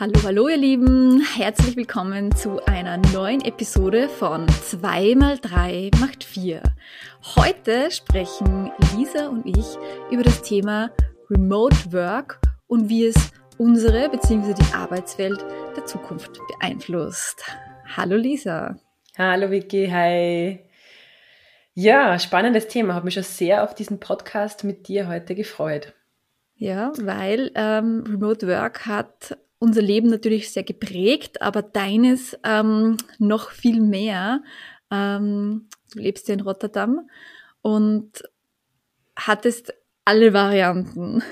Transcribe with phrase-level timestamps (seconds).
[0.00, 6.24] Hallo, hallo ihr Lieben, herzlich willkommen zu einer neuen Episode von 2 mal 3 macht
[6.24, 6.62] 4.
[7.36, 9.66] Heute sprechen Lisa und ich
[10.10, 10.90] über das Thema
[11.28, 14.54] Remote Work und wie es unsere bzw.
[14.54, 15.44] die Arbeitswelt
[15.76, 17.44] der Zukunft beeinflusst.
[17.94, 18.80] Hallo Lisa.
[19.18, 20.60] Hallo Vicky, hi.
[21.74, 22.94] Ja, spannendes Thema.
[22.94, 25.92] Habe mich schon sehr auf diesen Podcast mit dir heute gefreut.
[26.54, 33.50] Ja, weil ähm, Remote Work hat unser Leben natürlich sehr geprägt, aber deines ähm, noch
[33.50, 34.42] viel mehr.
[34.90, 37.08] Ähm, du lebst ja in Rotterdam
[37.62, 38.24] und
[39.16, 39.74] hattest
[40.06, 41.22] alle Varianten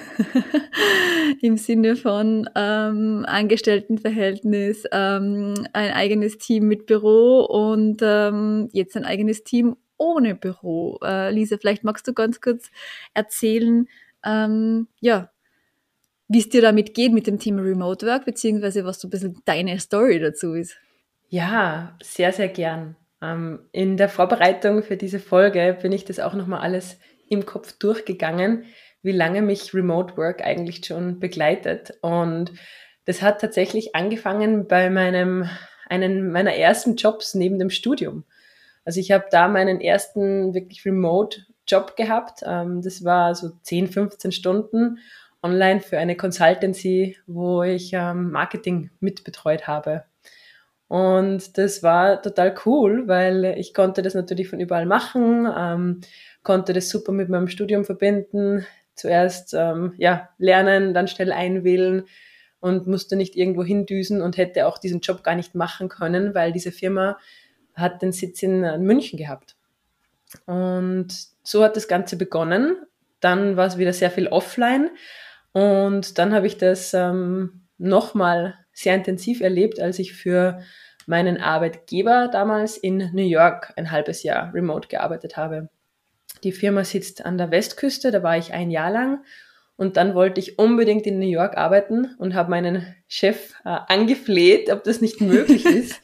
[1.41, 9.07] im Sinne von ähm, Angestelltenverhältnis, ähm, ein eigenes Team mit Büro und ähm, jetzt ein
[9.07, 10.99] eigenes Team ohne Büro.
[11.03, 12.71] Äh, Lisa, vielleicht magst du ganz kurz
[13.15, 13.89] erzählen,
[14.23, 15.31] ähm, ja,
[16.29, 19.41] wie es dir damit geht mit dem Thema Remote Work, beziehungsweise was so ein bisschen
[19.47, 20.77] deine Story dazu ist.
[21.29, 22.97] Ja, sehr, sehr gern.
[23.21, 27.73] Ähm, in der Vorbereitung für diese Folge bin ich das auch nochmal alles im Kopf
[27.79, 28.65] durchgegangen,
[29.03, 31.99] wie lange mich Remote Work eigentlich schon begleitet.
[32.03, 32.53] Und
[33.07, 35.49] das hat tatsächlich angefangen bei meinem,
[35.89, 38.25] einen meiner ersten Jobs neben dem Studium.
[38.85, 42.41] Also ich habe da meinen ersten wirklich Remote Job gehabt.
[42.45, 44.99] Ähm, das war so 10, 15 Stunden
[45.43, 50.05] online für eine Consultancy, wo ich ähm, Marketing mitbetreut habe.
[50.89, 56.01] Und das war total cool, weil ich konnte das natürlich von überall machen, ähm,
[56.43, 58.67] konnte das super mit meinem Studium verbinden.
[58.95, 62.05] Zuerst ähm, ja, lernen, dann schnell einwählen
[62.59, 66.53] und musste nicht irgendwo hindüsen und hätte auch diesen Job gar nicht machen können, weil
[66.53, 67.19] diese Firma
[67.75, 69.57] hat den Sitz in äh, München gehabt.
[70.47, 71.09] Und
[71.43, 72.77] so hat das Ganze begonnen.
[73.21, 74.91] Dann war es wieder sehr viel offline,
[75.53, 80.61] und dann habe ich das ähm, nochmal sehr intensiv erlebt, als ich für
[81.07, 85.69] meinen Arbeitgeber damals in New York ein halbes Jahr remote gearbeitet habe.
[86.45, 89.25] Die Firma sitzt an der Westküste, da war ich ein Jahr lang
[89.77, 94.71] und dann wollte ich unbedingt in New York arbeiten und habe meinen Chef äh, angefleht,
[94.71, 96.01] ob das nicht möglich ist,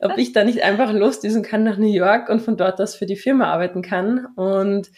[0.00, 3.06] ob ich da nicht einfach losdüsen kann nach New York und von dort aus für
[3.06, 4.26] die Firma arbeiten kann.
[4.36, 4.90] Und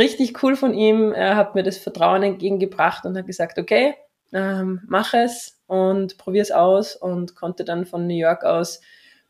[0.00, 1.12] richtig cool von ihm.
[1.12, 3.94] Er hat mir das Vertrauen entgegengebracht und hat gesagt, okay,
[4.32, 8.80] ähm, mach es und probier es aus und konnte dann von New York aus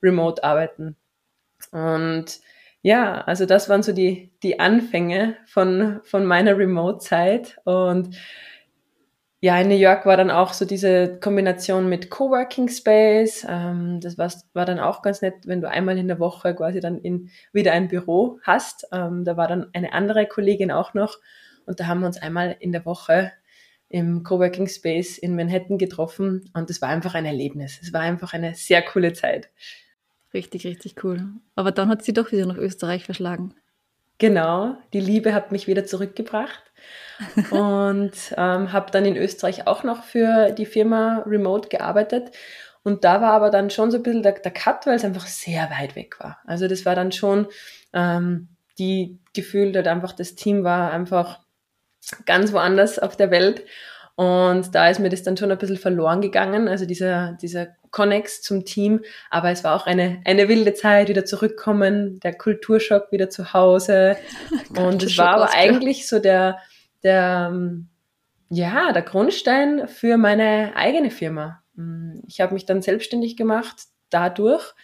[0.03, 0.97] remote arbeiten.
[1.72, 2.41] Und
[2.82, 8.16] ja, also das waren so die, die Anfänge von, von meiner Remote-Zeit und
[9.42, 13.46] ja, in New York war dann auch so diese Kombination mit Coworking Space.
[13.48, 16.80] Ähm, das war, war dann auch ganz nett, wenn du einmal in der Woche quasi
[16.80, 18.86] dann in, wieder ein Büro hast.
[18.92, 21.18] Ähm, da war dann eine andere Kollegin auch noch
[21.64, 23.32] und da haben wir uns einmal in der Woche
[23.88, 27.78] im Coworking Space in Manhattan getroffen und das war einfach ein Erlebnis.
[27.82, 29.48] Es war einfach eine sehr coole Zeit.
[30.34, 31.24] Richtig, richtig cool.
[31.56, 33.54] Aber dann hat sie doch wieder nach Österreich verschlagen.
[34.18, 36.69] Genau, die Liebe hat mich wieder zurückgebracht
[37.50, 42.31] und ähm, habe dann in Österreich auch noch für die Firma Remote gearbeitet.
[42.82, 45.26] Und da war aber dann schon so ein bisschen der, der Cut, weil es einfach
[45.26, 46.38] sehr weit weg war.
[46.47, 47.47] Also das war dann schon
[47.92, 48.48] ähm,
[48.78, 51.41] die Gefühl, dass einfach das Team war einfach
[52.25, 53.64] ganz woanders auf der Welt.
[54.16, 58.42] Und da ist mir das dann schon ein bisschen verloren gegangen, also dieser, dieser Connex
[58.42, 59.02] zum Team.
[59.31, 64.16] Aber es war auch eine, eine wilde Zeit, wieder zurückkommen, der Kulturschock wieder zu Hause.
[64.76, 66.58] Und es war aber eigentlich so der,
[67.03, 67.88] der, ähm,
[68.49, 71.62] ja, der Grundstein für meine eigene Firma.
[71.75, 74.75] Mm, ich habe mich dann selbstständig gemacht dadurch,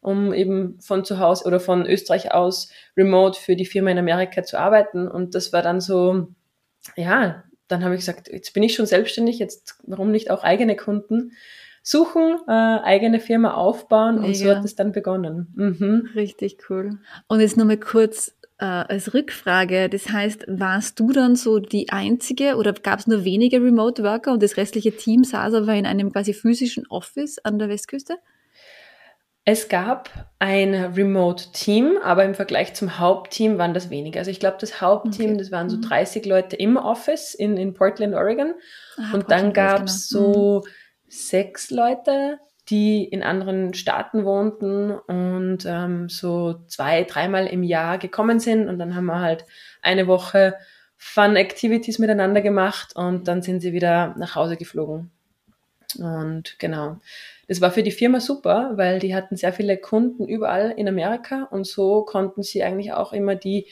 [0.00, 4.42] um eben von zu Hause oder von Österreich aus remote für die Firma in Amerika
[4.42, 5.08] zu arbeiten.
[5.08, 6.28] Und das war dann so,
[6.96, 10.76] ja, dann habe ich gesagt, jetzt bin ich schon selbstständig, jetzt warum nicht auch eigene
[10.76, 11.32] Kunden
[11.82, 15.52] suchen, äh, eigene Firma aufbauen und so hat es dann begonnen.
[15.56, 16.10] Mhm.
[16.14, 16.98] Richtig cool.
[17.26, 22.54] Und jetzt nochmal kurz äh, als Rückfrage, das heißt, warst du dann so die Einzige
[22.54, 26.12] oder gab es nur wenige Remote Worker und das restliche Team saß aber in einem
[26.12, 28.18] quasi physischen Office an der Westküste?
[29.44, 34.20] Es gab ein Remote-Team, aber im Vergleich zum Hauptteam waren das weniger.
[34.20, 35.38] Also ich glaube, das Hauptteam, okay.
[35.38, 36.30] das waren so 30 mhm.
[36.30, 38.54] Leute im Office in, in Portland, Oregon.
[38.96, 40.32] Ah, und Portland, dann gab es genau.
[40.32, 40.70] so mhm.
[41.08, 42.38] sechs Leute,
[42.68, 48.68] die in anderen Staaten wohnten und ähm, so zwei, dreimal im Jahr gekommen sind.
[48.68, 49.44] Und dann haben wir halt
[49.82, 50.54] eine Woche
[50.96, 55.10] Fun Activities miteinander gemacht und dann sind sie wieder nach Hause geflogen.
[55.98, 56.98] Und genau.
[57.48, 61.48] Das war für die Firma super, weil die hatten sehr viele Kunden überall in Amerika
[61.50, 63.66] und so konnten sie eigentlich auch immer die,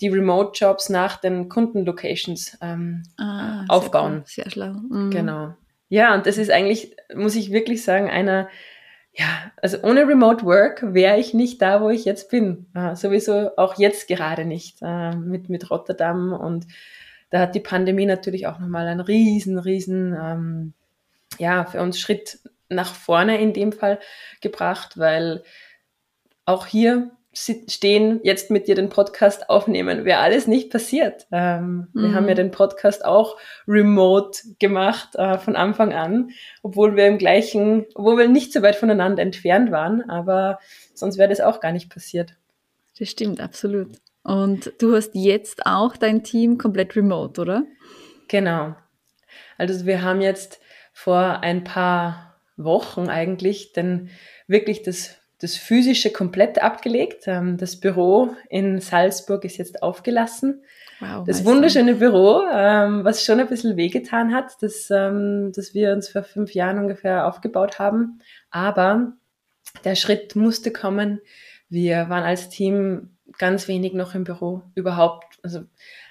[0.00, 4.22] die Remote-Jobs nach den Kundenlocations ähm, ah, aufbauen.
[4.24, 4.72] Sehr, sehr schlau.
[4.72, 5.10] Mhm.
[5.10, 5.54] Genau.
[5.90, 8.48] Ja, und das ist eigentlich, muss ich wirklich sagen, einer,
[9.12, 9.26] ja,
[9.60, 12.66] also ohne Remote Work wäre ich nicht da, wo ich jetzt bin.
[12.74, 16.32] Äh, sowieso auch jetzt gerade nicht äh, mit, mit Rotterdam.
[16.32, 16.68] Und
[17.30, 20.74] da hat die Pandemie natürlich auch nochmal einen riesen, riesen, ähm,
[21.38, 22.38] ja, für uns Schritt
[22.68, 23.98] nach vorne in dem Fall
[24.40, 25.42] gebracht, weil
[26.44, 31.26] auch hier stehen, jetzt mit dir den Podcast aufnehmen, wäre alles nicht passiert.
[31.30, 32.02] Ähm, mhm.
[32.02, 33.36] Wir haben ja den Podcast auch
[33.68, 36.30] remote gemacht äh, von Anfang an,
[36.62, 40.58] obwohl wir im gleichen, obwohl wir nicht so weit voneinander entfernt waren, aber
[40.94, 42.34] sonst wäre das auch gar nicht passiert.
[42.98, 43.88] Das stimmt, absolut.
[44.24, 47.64] Und du hast jetzt auch dein Team komplett remote, oder?
[48.28, 48.74] Genau.
[49.56, 50.60] Also wir haben jetzt
[50.92, 54.10] vor ein paar Wochen eigentlich denn
[54.46, 57.24] wirklich das das Physische komplett abgelegt.
[57.26, 60.62] Ähm, das Büro in Salzburg ist jetzt aufgelassen.
[61.00, 65.92] Wow, das wunderschöne Büro, ähm, was schon ein bisschen wehgetan hat, das, ähm, das wir
[65.92, 68.20] uns vor fünf Jahren ungefähr aufgebaut haben.
[68.50, 69.14] Aber
[69.84, 71.20] der Schritt musste kommen.
[71.70, 75.60] Wir waren als Team ganz wenig noch im Büro, überhaupt, also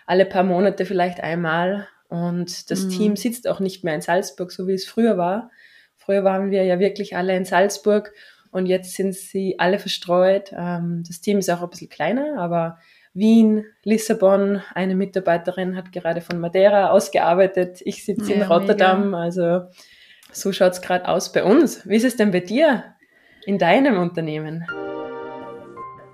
[0.08, 1.88] alle paar Monate vielleicht einmal.
[2.08, 2.90] Und das mhm.
[2.90, 5.52] Team sitzt auch nicht mehr in Salzburg, so wie es früher war.
[5.98, 8.12] Früher waren wir ja wirklich alle in Salzburg
[8.52, 10.52] und jetzt sind sie alle verstreut.
[10.56, 12.80] Ähm, das Team ist auch ein bisschen kleiner, aber
[13.14, 17.82] Wien, Lissabon, eine Mitarbeiterin hat gerade von Madeira ausgearbeitet.
[17.84, 19.12] Ich sitze ja, in Rotterdam.
[19.12, 19.22] Mega.
[19.22, 19.62] Also
[20.32, 21.88] so schaut es gerade aus bei uns.
[21.88, 22.84] Wie ist es denn bei dir
[23.46, 24.66] in deinem Unternehmen?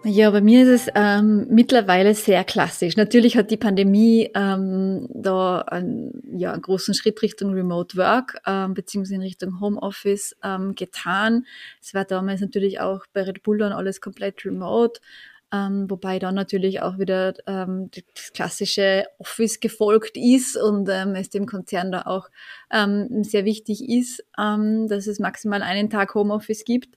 [0.07, 2.95] Ja, bei mir ist es ähm, mittlerweile sehr klassisch.
[2.95, 8.75] Natürlich hat die Pandemie ähm, da einen, ja, einen großen Schritt Richtung Remote Work ähm,
[8.75, 11.47] beziehungsweise in Richtung Homeoffice ähm, getan.
[11.81, 15.01] Es war damals natürlich auch bei Red Bull dann alles komplett remote.
[15.51, 21.29] Ähm, wobei dann natürlich auch wieder ähm, das klassische Office gefolgt ist und ähm, es
[21.29, 22.29] dem Konzern da auch
[22.71, 26.95] ähm, sehr wichtig ist, ähm, dass es maximal einen Tag Homeoffice gibt.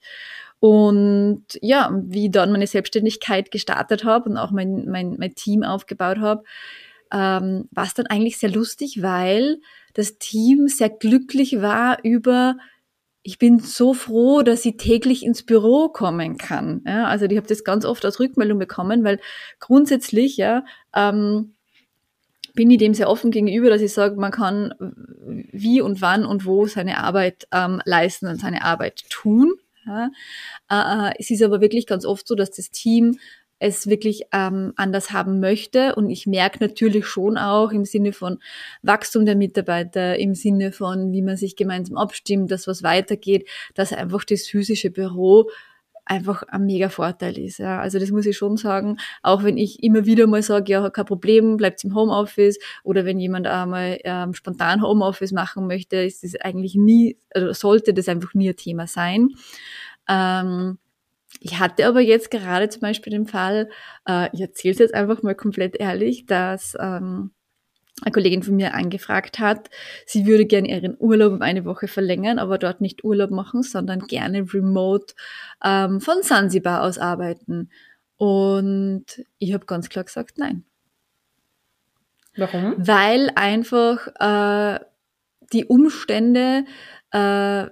[0.61, 6.19] Und ja, wie dann meine Selbstständigkeit gestartet habe und auch mein, mein, mein Team aufgebaut
[6.19, 6.43] habe,
[7.13, 9.61] ähm, war es dann eigentlich sehr lustig, weil
[9.95, 12.57] das Team sehr glücklich war über,
[13.23, 16.83] ich bin so froh, dass ich täglich ins Büro kommen kann.
[16.87, 19.21] Ja, also ich habe das ganz oft als Rückmeldung bekommen, weil
[19.61, 20.65] grundsätzlich ja
[20.95, 21.55] ähm,
[22.55, 24.75] bin ich dem sehr offen gegenüber, dass ich sage, man kann
[25.53, 29.53] wie und wann und wo seine Arbeit ähm, leisten und seine Arbeit tun.
[29.89, 30.11] Ja.
[30.71, 33.19] Äh, äh, es ist aber wirklich ganz oft so, dass das Team
[33.61, 35.95] es wirklich ähm, anders haben möchte.
[35.97, 38.39] Und ich merke natürlich schon auch im Sinne von
[38.83, 43.93] Wachstum der Mitarbeiter, im Sinne von, wie man sich gemeinsam abstimmt, dass was weitergeht, dass
[43.93, 45.51] einfach das physische Büro
[46.09, 47.59] einfach ein mega Vorteil ist.
[47.59, 47.81] Ja.
[47.81, 51.05] Also das muss ich schon sagen, auch wenn ich immer wieder mal sage, ja, kein
[51.05, 56.35] Problem, bleibt im Homeoffice oder wenn jemand einmal ähm, spontan Homeoffice machen möchte, ist das
[56.37, 59.31] eigentlich nie, also sollte das einfach nie ein Thema sein.
[60.09, 60.79] Ähm,
[61.41, 63.69] ich hatte aber jetzt gerade zum Beispiel den Fall,
[64.07, 67.33] äh, ich erzähle es jetzt einfach mal komplett ehrlich, dass ähm,
[68.03, 69.71] eine Kollegin von mir angefragt hat,
[70.07, 74.01] sie würde gerne ihren Urlaub um eine Woche verlängern, aber dort nicht Urlaub machen, sondern
[74.07, 75.15] gerne remote
[75.65, 77.71] ähm, von Sansibar aus arbeiten.
[78.17, 79.05] Und
[79.39, 80.65] ich habe ganz klar gesagt, nein.
[82.37, 82.75] Warum?
[82.79, 84.81] Weil einfach äh,
[85.53, 86.65] die Umstände,
[87.11, 87.67] äh,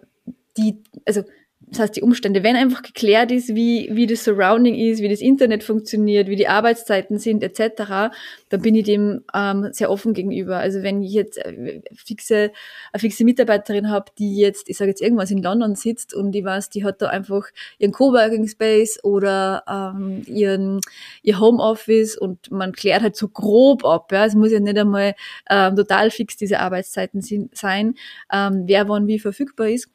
[0.56, 1.24] die, also
[1.68, 5.20] das heißt, die Umstände, wenn einfach geklärt ist, wie, wie das Surrounding ist, wie das
[5.20, 8.14] Internet funktioniert, wie die Arbeitszeiten sind, etc.,
[8.50, 10.58] dann bin ich dem ähm, sehr offen gegenüber.
[10.58, 12.52] Also wenn ich jetzt äh, fixe,
[12.92, 16.44] eine fixe Mitarbeiterin habe, die jetzt, ich sage jetzt irgendwas in London sitzt und die
[16.44, 20.80] weiß, die hat da einfach ihren Coworking Space oder ähm, ihren
[21.22, 24.12] ihr Homeoffice und man klärt halt so grob ab.
[24.12, 24.24] Ja.
[24.24, 25.16] Es muss ja nicht einmal
[25.50, 27.94] ähm, total fix diese Arbeitszeiten sein,
[28.32, 29.90] ähm, wer wann wie verfügbar ist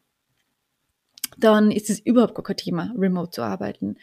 [1.43, 3.97] dann ist es überhaupt gar kein Thema, remote zu arbeiten.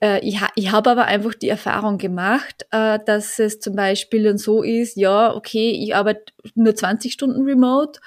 [0.00, 4.24] Äh, ich, ha ich habe aber einfach die Erfahrung gemacht, äh, dass es zum Beispiel
[4.24, 8.00] dann so ist, ja, okay, ich arbeite nur 20 Stunden remote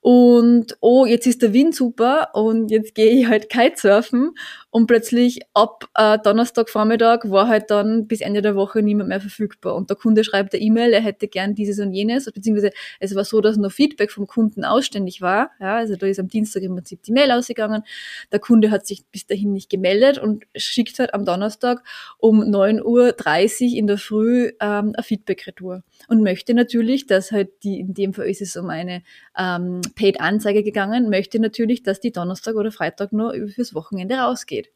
[0.00, 4.34] und oh, jetzt ist der Wind super und jetzt gehe ich halt Kitesurfen
[4.74, 9.74] und plötzlich ab äh, Donnerstagvormittag war halt dann bis Ende der Woche niemand mehr verfügbar.
[9.74, 13.26] Und der Kunde schreibt eine E-Mail, er hätte gern dieses und jenes, beziehungsweise es war
[13.26, 15.50] so, dass noch Feedback vom Kunden ausständig war.
[15.60, 17.82] Ja, also da ist am Dienstag im Prinzip die Mail ausgegangen.
[18.32, 21.84] Der Kunde hat sich bis dahin nicht gemeldet und schickt halt am Donnerstag
[22.16, 22.82] um 9.30
[23.72, 25.82] Uhr in der Früh ähm, ein Feedback-Retour.
[26.08, 29.02] Und möchte natürlich, dass halt die, in dem Fall ist es um eine
[29.38, 34.68] ähm, Paid-Anzeige gegangen, möchte natürlich, dass die Donnerstag oder Freitag noch fürs Wochenende rausgeht made.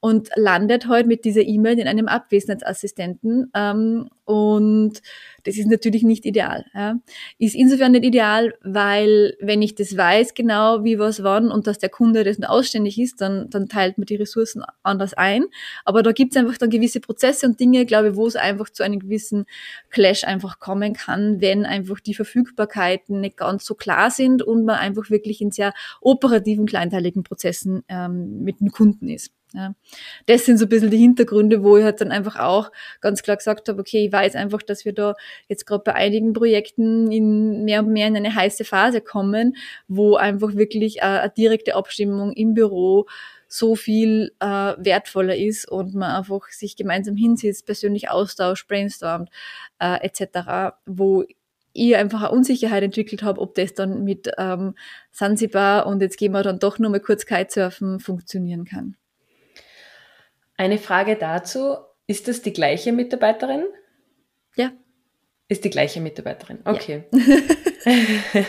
[0.00, 5.02] Und landet halt mit dieser E-Mail in einem Abwesenheitsassistenten ähm, und
[5.42, 6.64] das ist natürlich nicht ideal.
[6.72, 7.00] Ja.
[7.38, 11.78] Ist insofern nicht ideal, weil wenn ich das weiß genau, wie was wann und dass
[11.78, 15.46] der Kunde das nur ausständig ist, dann, dann teilt man die Ressourcen anders ein.
[15.84, 18.70] Aber da gibt es einfach dann gewisse Prozesse und Dinge, glaube ich, wo es einfach
[18.70, 19.46] zu einem gewissen
[19.90, 24.76] Clash einfach kommen kann, wenn einfach die Verfügbarkeiten nicht ganz so klar sind und man
[24.76, 29.32] einfach wirklich in sehr operativen, kleinteiligen Prozessen ähm, mit dem Kunden ist.
[29.52, 29.74] Ja.
[30.26, 33.36] Das sind so ein bisschen die Hintergründe, wo ich halt dann einfach auch ganz klar
[33.36, 35.14] gesagt habe, okay, ich weiß einfach, dass wir da
[35.48, 39.56] jetzt gerade bei einigen Projekten in mehr und mehr in eine heiße Phase kommen,
[39.88, 43.06] wo einfach wirklich äh, eine direkte Abstimmung im Büro
[43.48, 49.28] so viel äh, wertvoller ist und man einfach sich gemeinsam hinsitzt, persönlich austauscht, brainstormt
[49.80, 51.24] äh, etc., wo
[51.72, 54.74] ich einfach eine Unsicherheit entwickelt habe, ob das dann mit ähm,
[55.10, 58.96] Sansibar und jetzt gehen wir dann doch nur mal kurz Kitesurfen funktionieren kann.
[60.60, 63.64] Eine Frage dazu, ist das die gleiche Mitarbeiterin?
[64.56, 64.72] Ja.
[65.48, 67.04] Ist die gleiche Mitarbeiterin, okay.
[67.12, 67.94] Ja.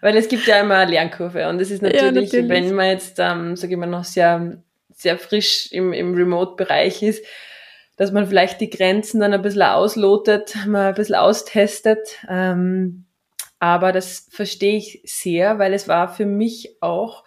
[0.00, 2.48] Weil es gibt ja immer eine Lernkurve und es ist natürlich, ja, natürlich.
[2.48, 7.22] wenn man jetzt, ähm, sage ich mal, noch sehr, sehr frisch im, im Remote-Bereich ist,
[7.98, 12.16] dass man vielleicht die Grenzen dann ein bisschen auslotet, mal ein bisschen austestet.
[12.30, 13.04] Ähm,
[13.58, 17.24] aber das verstehe ich sehr, weil es war für mich auch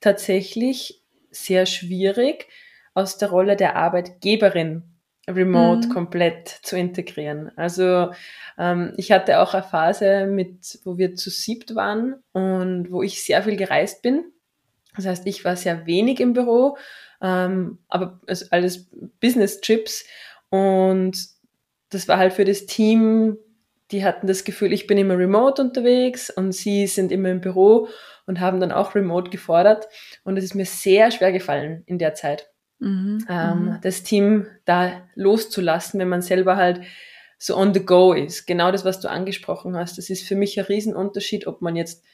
[0.00, 0.97] tatsächlich
[1.30, 2.48] sehr schwierig,
[2.94, 4.82] aus der Rolle der Arbeitgeberin
[5.28, 5.92] remote mhm.
[5.92, 7.50] komplett zu integrieren.
[7.56, 8.10] Also
[8.58, 13.22] ähm, ich hatte auch eine Phase mit, wo wir zu siebt waren und wo ich
[13.24, 14.24] sehr viel gereist bin.
[14.96, 16.76] Das heißt, ich war sehr wenig im Büro,
[17.22, 18.20] ähm, aber
[18.50, 18.88] alles
[19.20, 20.04] Business-Trips
[20.50, 21.16] und
[21.90, 23.36] das war halt für das Team,
[23.90, 27.88] die hatten das Gefühl, ich bin immer remote unterwegs und sie sind immer im Büro
[28.28, 29.88] und haben dann auch remote gefordert
[30.22, 32.50] und es ist mir sehr schwer gefallen in der Zeit.
[32.78, 33.78] Mhm, ähm, mhm.
[33.82, 36.82] das Team da loszulassen, wenn man selber halt
[37.38, 38.46] so on the go ist.
[38.46, 39.98] Genau das, was du angesprochen hast.
[39.98, 42.04] Das ist für mich ein Riesenunterschied, ob man jetzt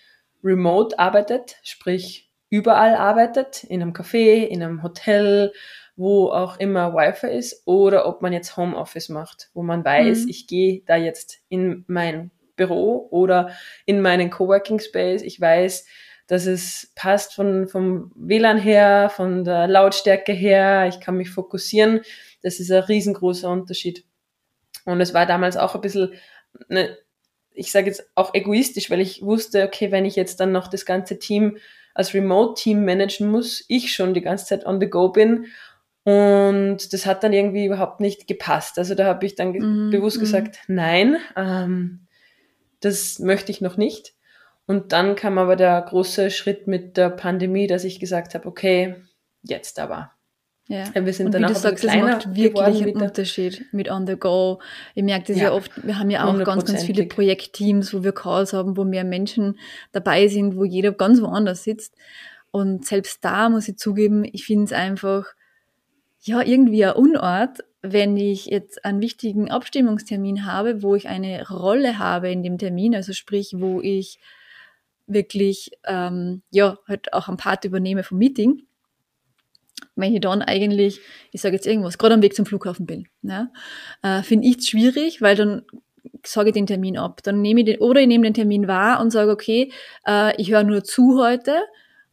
[0.43, 5.53] remote arbeitet, sprich überall arbeitet, in einem Café, in einem Hotel,
[5.97, 10.29] wo auch immer Wi-Fi ist, oder ob man jetzt Homeoffice macht, wo man weiß, mhm.
[10.29, 13.51] ich gehe da jetzt in mein Büro oder
[13.87, 15.23] in meinen Coworking Space.
[15.23, 15.87] Ich weiß,
[16.27, 22.01] dass es passt von, vom WLAN her, von der Lautstärke her, ich kann mich fokussieren.
[22.43, 24.05] Das ist ein riesengroßer Unterschied.
[24.85, 26.13] Und es war damals auch ein bisschen,
[26.69, 26.97] ne,
[27.53, 30.85] ich sage jetzt auch egoistisch, weil ich wusste, okay, wenn ich jetzt dann noch das
[30.85, 31.59] ganze Team
[31.95, 35.47] als Remote-Team managen muss, ich schon die ganze Zeit on the go bin.
[36.03, 38.79] Und das hat dann irgendwie überhaupt nicht gepasst.
[38.79, 40.21] Also da habe ich dann mhm, bewusst mhm.
[40.21, 42.04] gesagt, nein, ähm,
[42.85, 44.15] das möchte ich noch nicht.
[44.67, 48.97] Und dann kam aber der große Schritt mit der Pandemie, dass ich gesagt habe, okay,
[49.43, 50.13] jetzt aber.
[50.67, 50.87] Ja.
[50.95, 54.07] wir sind und dann wie auch du sagst, es macht wirklich einen Unterschied mit On
[54.07, 54.63] the Go.
[54.95, 58.03] Ich merke das ja, ja oft, wir haben ja auch ganz, ganz viele Projektteams, wo
[58.03, 59.59] wir Calls haben, wo mehr Menschen
[59.93, 61.95] dabei sind, wo jeder ganz woanders sitzt.
[62.51, 65.35] Und selbst da muss ich zugeben, ich finde es einfach,
[66.23, 71.99] ja, irgendwie ein Unort, wenn ich jetzt einen wichtigen Abstimmungstermin habe, wo ich eine Rolle
[71.99, 74.19] habe in dem Termin, also sprich, wo ich
[75.07, 78.63] wirklich ähm, ja halt auch ein Part übernehme vom Meeting,
[79.97, 81.01] wenn ich dann eigentlich,
[81.31, 83.51] ich sage jetzt irgendwas, gerade am Weg zum Flughafen bin, ja,
[84.03, 85.67] äh, finde ich es schwierig, weil dann
[86.25, 87.23] sage ich den Termin ab.
[87.23, 89.71] Dann nehme ich den, oder ich nehme den Termin wahr und sage, okay,
[90.07, 91.61] äh, ich höre nur zu heute,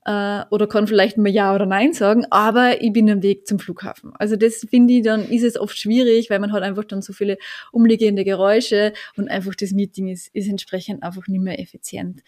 [0.05, 3.59] äh, oder kann vielleicht mal Ja oder Nein sagen, aber ich bin am Weg zum
[3.59, 4.13] Flughafen.
[4.15, 7.13] Also das finde ich, dann ist es oft schwierig, weil man hat einfach dann so
[7.13, 7.37] viele
[7.71, 12.21] umliegende Geräusche und einfach das Meeting ist, ist entsprechend einfach nicht mehr effizient.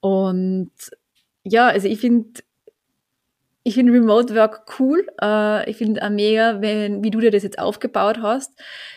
[0.00, 0.72] Und
[1.44, 2.40] ja, also ich finde,
[3.62, 5.06] ich finde Remote Work cool.
[5.20, 8.52] Äh, ich finde auch mega, wenn, wie du dir das jetzt aufgebaut hast.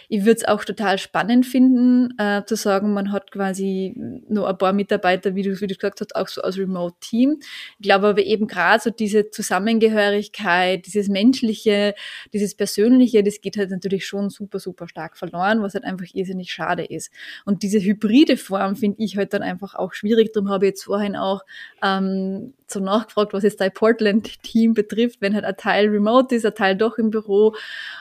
[0.08, 3.94] Ich würde es auch total spannend finden, äh, zu sagen, man hat quasi
[4.30, 7.40] nur ein paar Mitarbeiter, wie du, wie du gesagt hast, auch so als Remote-Team.
[7.42, 11.94] Ich glaube aber eben gerade so diese Zusammengehörigkeit, dieses Menschliche,
[12.32, 16.52] dieses Persönliche, das geht halt natürlich schon super, super stark verloren, was halt einfach irrsinnig
[16.54, 17.12] schade ist.
[17.44, 20.32] Und diese hybride Form finde ich halt dann einfach auch schwierig.
[20.32, 21.42] Darum habe ich jetzt vorhin auch
[21.82, 26.56] ähm, so nachgefragt, was jetzt dein Portland-Team betrifft, wenn halt ein Teil remote ist, ein
[26.56, 27.56] Teil doch im Büro.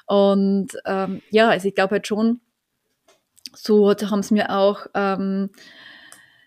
[0.07, 2.40] Und ähm, ja, also ich glaube halt schon,
[3.54, 5.50] so haben sie mir auch, ähm,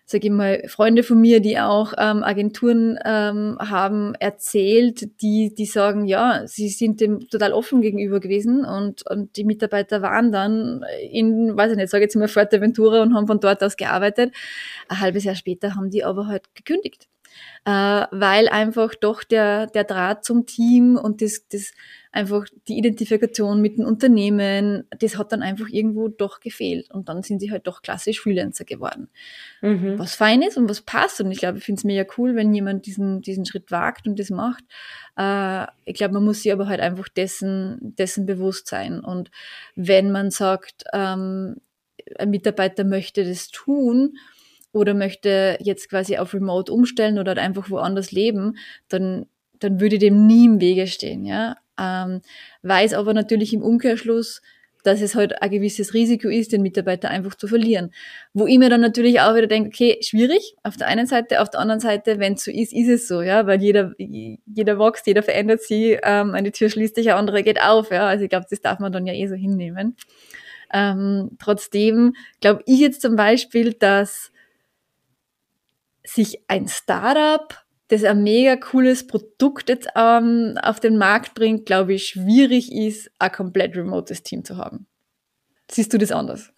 [0.08, 5.66] sage ich mal, Freunde von mir, die auch ähm, Agenturen ähm, haben, erzählt, die, die
[5.66, 10.84] sagen, ja, sie sind dem total offen gegenüber gewesen und, und die Mitarbeiter waren dann
[11.10, 14.32] in, weiß ich nicht, sage jetzt mal Fuerteventura und haben von dort aus gearbeitet.
[14.88, 17.08] Ein halbes Jahr später haben die aber halt gekündigt
[17.66, 21.72] äh, weil einfach doch der, der Draht zum Team und das, das
[22.12, 26.88] einfach die Identifikation mit dem Unternehmen, das hat dann einfach irgendwo doch gefehlt.
[26.92, 29.08] Und dann sind sie halt doch klassisch Freelancer geworden.
[29.62, 29.98] Mhm.
[29.98, 31.20] Was fein ist und was passt.
[31.20, 34.16] Und ich glaube, ich finde es mega cool, wenn jemand diesen, diesen Schritt wagt und
[34.20, 34.62] das macht.
[35.16, 39.00] Äh, ich glaube, man muss sich aber halt einfach dessen, dessen bewusst sein.
[39.00, 39.32] Und
[39.74, 41.56] wenn man sagt, ähm,
[42.16, 44.16] ein Mitarbeiter möchte das tun,
[44.76, 48.56] oder möchte jetzt quasi auf Remote umstellen oder einfach woanders leben,
[48.88, 49.26] dann,
[49.58, 52.20] dann würde dem nie im Wege stehen, ja ähm,
[52.62, 54.42] weiß aber natürlich im Umkehrschluss,
[54.82, 57.92] dass es halt ein gewisses Risiko ist, den Mitarbeiter einfach zu verlieren.
[58.34, 61.50] Wo ich mir dann natürlich auch wieder denke, okay, schwierig, auf der einen Seite, auf
[61.50, 65.08] der anderen Seite, wenn es so ist, ist es so, ja, weil jeder, jeder wächst,
[65.08, 68.30] jeder verändert sich, ähm, eine Tür schließt sich, eine andere geht auf, ja, also ich
[68.30, 69.96] glaube, das darf man dann ja eh so hinnehmen.
[70.72, 74.30] Ähm, trotzdem glaube ich jetzt zum Beispiel, dass
[76.06, 81.94] sich ein Startup das ein mega cooles Produkt jetzt ähm, auf den Markt bringt, glaube
[81.94, 84.86] ich, schwierig ist, ein komplett remotes Team zu haben.
[85.70, 86.52] Siehst du das anders?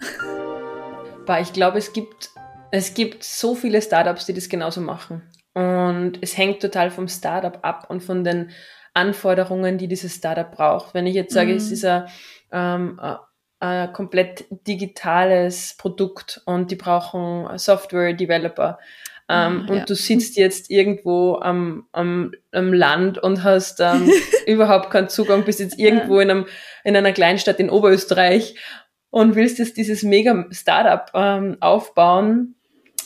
[1.40, 2.30] Ich glaube, es gibt,
[2.70, 5.22] es gibt so viele Startups, die das genauso machen.
[5.52, 8.50] Und es hängt total vom Startup ab und von den
[8.94, 10.94] Anforderungen, die dieses Startup braucht.
[10.94, 11.56] Wenn ich jetzt sage, mhm.
[11.56, 12.06] es ist ein,
[12.52, 13.00] ähm,
[13.60, 18.78] ein komplett digitales Produkt und die brauchen Software-Developer,
[19.28, 19.74] ähm, ja.
[19.74, 24.10] und du sitzt jetzt irgendwo am, am, am Land und hast ähm,
[24.46, 26.46] überhaupt keinen Zugang, bist jetzt irgendwo in, einem,
[26.84, 28.54] in einer Kleinstadt in Oberösterreich
[29.10, 32.54] und willst jetzt dieses mega Startup ähm, aufbauen,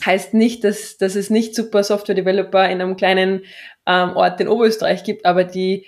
[0.05, 3.43] heißt nicht, dass, dass es nicht super Software-Developer in einem kleinen
[3.85, 5.85] ähm, Ort in Oberösterreich gibt, aber die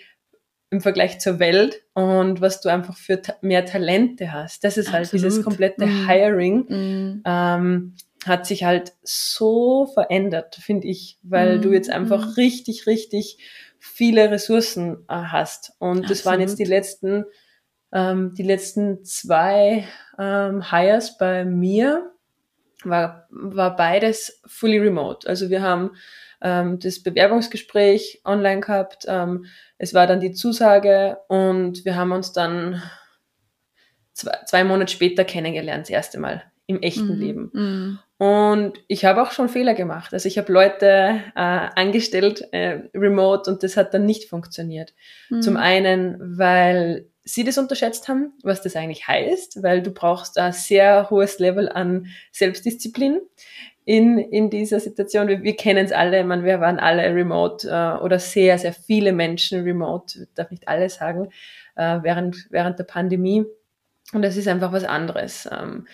[0.72, 4.64] im Vergleich zur Welt und was du einfach für ta mehr Talente hast.
[4.64, 5.26] Das ist halt Absolut.
[5.26, 6.08] dieses komplette mm.
[6.10, 6.58] Hiring.
[6.68, 7.24] Mm.
[7.26, 7.96] Ähm,
[8.28, 11.62] hat sich halt so verändert, finde ich, weil mhm.
[11.62, 12.34] du jetzt einfach mhm.
[12.34, 13.38] richtig, richtig
[13.80, 15.74] viele Ressourcen äh, hast.
[15.80, 16.10] Und Absolut.
[16.10, 17.26] das waren jetzt die letzten,
[17.92, 22.12] ähm, die letzten zwei ähm, Hires bei mir,
[22.84, 25.28] war, war beides fully remote.
[25.28, 25.92] Also wir haben
[26.42, 29.46] ähm, das Bewerbungsgespräch online gehabt, ähm,
[29.78, 32.82] es war dann die Zusage und wir haben uns dann
[34.14, 37.20] zwei, zwei Monate später kennengelernt, das erste Mal im echten mhm.
[37.20, 37.52] Leben.
[37.54, 38.00] Mhm.
[38.18, 40.14] Und ich habe auch schon Fehler gemacht.
[40.14, 41.40] Also ich habe Leute äh,
[41.76, 44.94] angestellt, äh, remote, und das hat dann nicht funktioniert.
[45.30, 45.42] Mhm.
[45.42, 50.54] Zum einen, weil sie das unterschätzt haben, was das eigentlich heißt, weil du brauchst ein
[50.54, 53.20] sehr hohes Level an Selbstdisziplin
[53.84, 55.28] in, in dieser Situation.
[55.28, 59.12] Wir, wir kennen es alle, man, wir waren alle remote äh, oder sehr, sehr viele
[59.12, 61.30] Menschen remote, ich darf nicht alle sagen,
[61.76, 63.44] äh, während, während der Pandemie.
[64.14, 65.50] Und das ist einfach was anderes.
[65.52, 65.88] Ähm,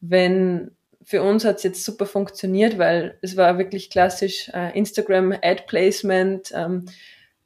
[0.00, 0.72] wenn
[1.08, 5.62] für uns hat es jetzt super funktioniert, weil es war wirklich klassisch äh, Instagram Ad
[5.66, 6.52] Placement.
[6.54, 6.84] Ähm,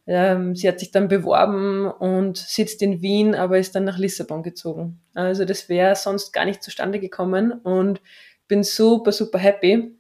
[0.05, 4.43] ähm, sie hat sich dann beworben und sitzt in Wien, aber ist dann nach Lissabon
[4.43, 5.01] gezogen.
[5.15, 8.01] Also das wäre sonst gar nicht zustande gekommen und
[8.49, 9.97] bin super, super happy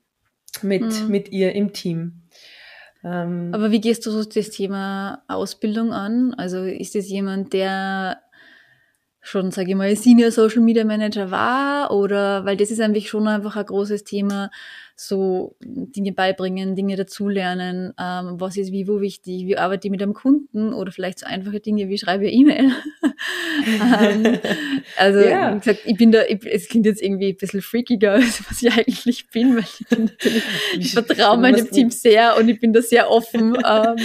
[0.62, 1.08] mit, mhm.
[1.08, 2.22] mit ihr im Team.
[3.04, 6.34] Ähm, aber wie gehst du so das Thema Ausbildung an?
[6.34, 8.22] Also ist es jemand, der
[9.22, 13.28] schon, sage ich mal, Senior Social Media Manager war oder weil das ist eigentlich schon
[13.28, 14.50] einfach ein großes Thema,
[14.96, 20.02] so Dinge beibringen, Dinge dazulernen, ähm, was ist wie wo wichtig, wie arbeite ich mit
[20.02, 22.72] einem Kunden oder vielleicht so einfache Dinge wie schreibe ich E-Mail.
[23.66, 24.38] ähm,
[24.96, 25.54] also ja.
[25.54, 28.62] wie gesagt, ich bin da, ich, es klingt jetzt irgendwie ein bisschen freakiger, als was
[28.62, 30.10] ich eigentlich bin, weil ich bin
[30.78, 33.60] ich vertraue meinem Team sehr und ich bin da sehr offen äh,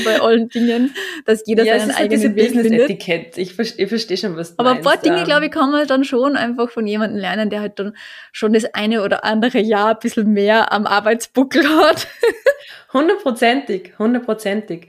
[0.05, 0.93] bei allen Dingen,
[1.25, 2.89] dass jeder ja, seinen eigenen Weg findet.
[2.89, 3.37] Etikett.
[3.37, 5.87] Ich, verstehe, ich verstehe schon, was du Aber ein paar Dinge, glaube ich, kann man
[5.87, 7.95] dann schon einfach von jemandem lernen, der halt dann
[8.31, 12.07] schon das eine oder andere Jahr ein bisschen mehr am Arbeitsbuckel hat.
[12.93, 14.87] Hundertprozentig, hundertprozentig.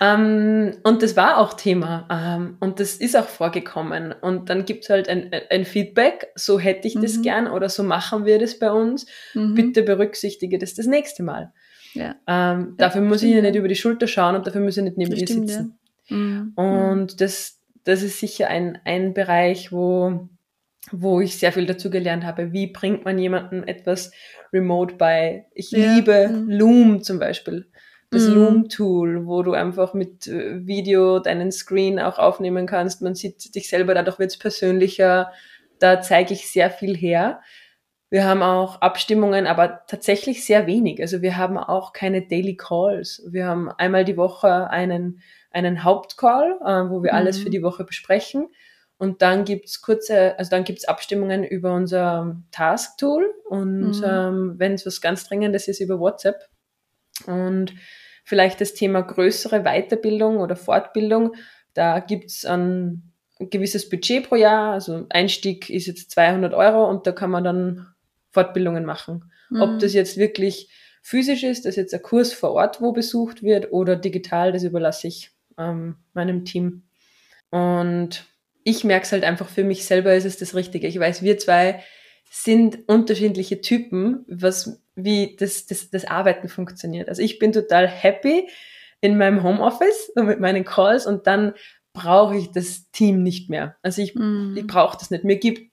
[0.00, 4.12] Ähm, und das war auch Thema ähm, und das ist auch vorgekommen.
[4.12, 7.02] Und dann gibt es halt ein, ein, Feedback, so hätte ich mhm.
[7.02, 9.06] das gern oder so machen wir das bei uns.
[9.34, 9.54] Mhm.
[9.54, 11.52] Bitte berücksichtige das das nächste Mal.
[11.94, 12.16] Ja.
[12.26, 14.84] Ähm, ja, dafür muss ich ja nicht über die Schulter schauen und dafür muss ich
[14.84, 15.78] nicht neben dir sitzen.
[16.06, 16.16] Ja.
[16.16, 16.52] Mhm.
[16.54, 20.28] Und das, das ist sicher ein, ein Bereich, wo
[20.92, 22.52] wo ich sehr viel dazu gelernt habe.
[22.52, 24.10] Wie bringt man jemandem etwas
[24.52, 25.46] remote bei?
[25.54, 25.94] Ich ja.
[25.94, 26.50] liebe mhm.
[26.50, 27.66] Loom zum Beispiel.
[28.10, 28.34] Das mhm.
[28.34, 33.02] Loom-Tool, wo du einfach mit äh, Video deinen Screen auch aufnehmen kannst.
[33.02, 35.30] Man sieht dich selber, dadurch wird es persönlicher.
[35.78, 37.40] Da zeige ich sehr viel her.
[38.10, 41.00] Wir haben auch Abstimmungen, aber tatsächlich sehr wenig.
[41.02, 43.22] Also wir haben auch keine Daily Calls.
[43.28, 47.18] Wir haben einmal die Woche einen, einen Hauptcall, äh, wo wir mhm.
[47.18, 48.48] alles für die Woche besprechen.
[48.98, 54.04] Und dann gibt's kurze, also dann gibt's Abstimmungen über unser Task-Tool und mhm.
[54.04, 56.48] ähm, wenn es was ganz Dringendes ist, über WhatsApp.
[57.26, 57.74] Und
[58.24, 61.34] vielleicht das Thema größere Weiterbildung oder Fortbildung.
[61.74, 64.72] Da gibt's ein gewisses Budget pro Jahr.
[64.72, 67.86] Also Einstieg ist jetzt 200 Euro und da kann man dann
[68.30, 69.32] Fortbildungen machen.
[69.48, 69.62] Mhm.
[69.62, 70.70] Ob das jetzt wirklich
[71.02, 75.08] physisch ist, dass jetzt ein Kurs vor Ort wo besucht wird oder digital, das überlasse
[75.08, 76.82] ich ähm, meinem Team.
[77.50, 78.26] Und
[78.68, 80.86] ich merke es halt einfach für mich selber ist es das Richtige.
[80.86, 81.82] Ich weiß, wir zwei
[82.30, 87.08] sind unterschiedliche Typen, was, wie das, das, das Arbeiten funktioniert.
[87.08, 88.46] Also ich bin total happy
[89.00, 91.54] in meinem Homeoffice mit meinen Calls und dann
[91.94, 93.76] brauche ich das Team nicht mehr.
[93.80, 94.54] Also ich, mm.
[94.58, 95.24] ich brauche das nicht.
[95.24, 95.72] Mir gibt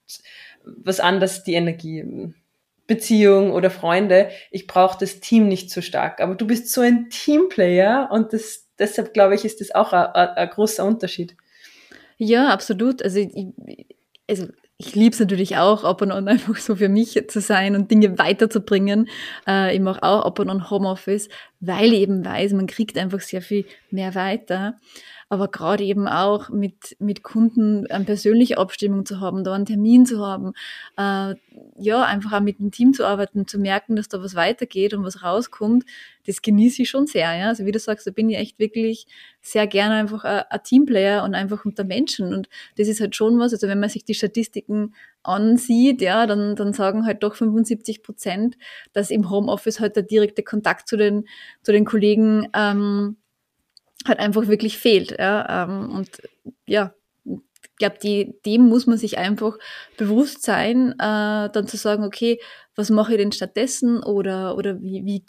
[0.64, 2.34] was anderes die Energie.
[2.88, 4.30] Beziehung oder Freunde.
[4.52, 6.22] Ich brauche das Team nicht so stark.
[6.22, 10.50] Aber du bist so ein Teamplayer und das, deshalb glaube ich, ist das auch ein
[10.50, 11.36] großer Unterschied.
[12.18, 13.04] Ja, absolut.
[13.04, 13.48] Also ich,
[14.30, 14.48] also
[14.78, 17.92] ich liebe es natürlich auch, ab und an einfach so für mich zu sein und
[17.92, 19.10] Dinge weiterzubringen.
[19.48, 23.22] Äh, ich mache auch ab und an Homeoffice, weil ich eben weiß, man kriegt einfach
[23.22, 24.80] sehr viel mehr weiter
[25.28, 30.06] aber gerade eben auch mit, mit Kunden eine persönliche Abstimmung zu haben, da einen Termin
[30.06, 30.54] zu haben,
[30.98, 31.36] äh,
[31.78, 35.04] ja, einfach auch mit dem Team zu arbeiten, zu merken, dass da was weitergeht und
[35.04, 35.84] was rauskommt,
[36.28, 37.48] das genieße ich schon sehr, ja.
[37.48, 39.08] Also wie du sagst, da bin ich echt wirklich
[39.42, 43.52] sehr gerne einfach ein, Teamplayer und einfach unter Menschen und das ist halt schon was,
[43.52, 48.58] also wenn man sich die Statistiken ansieht, ja, dann, dann sagen halt doch 75 Prozent,
[48.94, 51.26] dass im Homeoffice halt der direkte Kontakt zu den,
[51.64, 53.18] zu den Kollegen ähm,
[54.08, 55.16] halt einfach wirklich fehlt.
[55.18, 55.64] Ja?
[55.64, 56.22] Ähm, und
[56.66, 56.94] ja,
[57.26, 59.58] ich glaube, die, dem muss man sich einfach
[59.98, 62.40] bewusst sein, äh, dann zu sagen, okay,
[62.76, 65.26] was mache ich denn stattdessen oder, oder wie, wie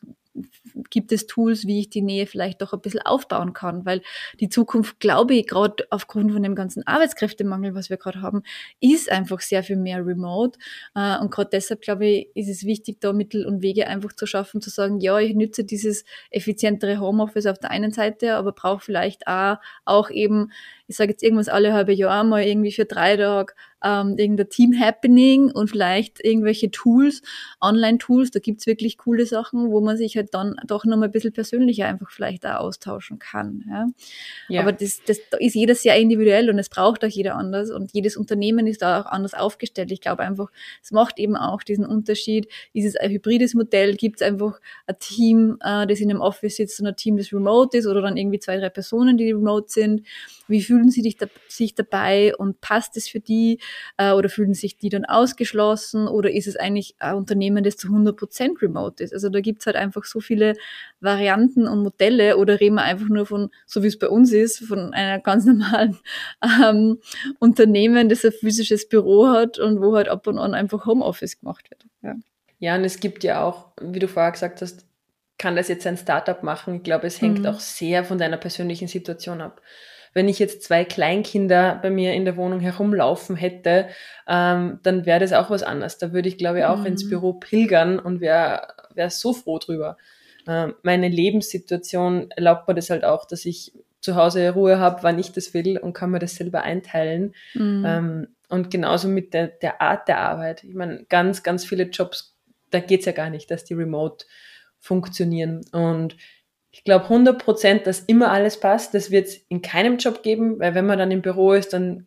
[0.90, 4.03] gibt es Tools, wie ich die Nähe vielleicht doch ein bisschen aufbauen kann, weil
[4.40, 8.42] die Zukunft, glaube ich, gerade aufgrund von dem ganzen Arbeitskräftemangel, was wir gerade haben,
[8.81, 10.59] ist einfach sehr viel mehr remote.
[10.94, 14.27] Äh, und gerade deshalb, glaube ich, ist es wichtig, da Mittel und Wege einfach zu
[14.27, 18.81] schaffen, zu sagen, ja, ich nütze dieses effizientere Homeoffice auf der einen Seite, aber brauche
[18.81, 20.51] vielleicht auch, auch eben
[20.88, 25.50] ich sage jetzt irgendwas alle halbe Jahr mal irgendwie für drei Tage ähm, irgendein Team-Happening
[25.50, 27.22] und vielleicht irgendwelche Tools,
[27.60, 31.32] Online-Tools, da gibt's wirklich coole Sachen, wo man sich halt dann doch nochmal ein bisschen
[31.32, 33.64] persönlicher einfach vielleicht auch austauschen kann.
[33.68, 33.86] Ja?
[34.48, 34.62] ja.
[34.62, 37.92] Aber das, das da ist jeder sehr individuell und es braucht auch jeder anders und
[37.92, 39.92] jedes Unternehmen ist da auch anders aufgestellt.
[39.92, 40.50] Ich glaube einfach,
[40.82, 42.48] es macht eben auch diesen Unterschied.
[42.72, 43.96] Ist es ein hybrides Modell?
[43.96, 47.32] Gibt es einfach ein Team, äh, das in einem Office sitzt und ein Team, das
[47.32, 50.02] remote ist oder dann irgendwie zwei, drei Personen, die remote sind?
[50.48, 53.58] Wie fühlen sie sich, da, sich dabei und passt es für die
[53.96, 57.88] äh, oder fühlen sich die dann ausgeschlossen oder ist es eigentlich ein Unternehmen, das zu
[57.88, 59.12] 100% remote ist?
[59.12, 60.55] Also da gibt's halt einfach so viele
[61.00, 64.64] Varianten und Modelle oder reden wir einfach nur von, so wie es bei uns ist,
[64.66, 65.98] von einer ganz normalen
[66.42, 66.98] ähm,
[67.38, 71.70] Unternehmen, das ein physisches Büro hat und wo halt ab und an einfach Homeoffice gemacht
[71.70, 71.85] wird.
[72.02, 72.14] Ja.
[72.59, 74.87] ja, und es gibt ja auch, wie du vorher gesagt hast,
[75.38, 76.76] kann das jetzt ein Startup machen?
[76.76, 77.46] Ich glaube, es hängt mhm.
[77.46, 79.61] auch sehr von deiner persönlichen Situation ab
[80.16, 83.88] wenn ich jetzt zwei Kleinkinder bei mir in der Wohnung herumlaufen hätte,
[84.26, 85.98] ähm, dann wäre das auch was anderes.
[85.98, 86.87] Da würde ich, glaube ich, auch mhm.
[86.87, 89.98] ins Büro pilgern und wäre wär so froh drüber.
[90.48, 95.18] Ähm, meine Lebenssituation erlaubt mir das halt auch, dass ich zu Hause Ruhe habe, wann
[95.18, 97.35] ich das will und kann mir das selber einteilen.
[97.52, 97.85] Mhm.
[97.87, 100.64] Ähm, und genauso mit der, der Art der Arbeit.
[100.64, 102.35] Ich meine, ganz, ganz viele Jobs,
[102.70, 104.24] da geht es ja gar nicht, dass die remote
[104.79, 105.61] funktionieren.
[105.72, 106.16] Und
[106.76, 108.92] ich glaube 100 Prozent, dass immer alles passt.
[108.92, 112.06] Das wird es in keinem Job geben, weil wenn man dann im Büro ist, dann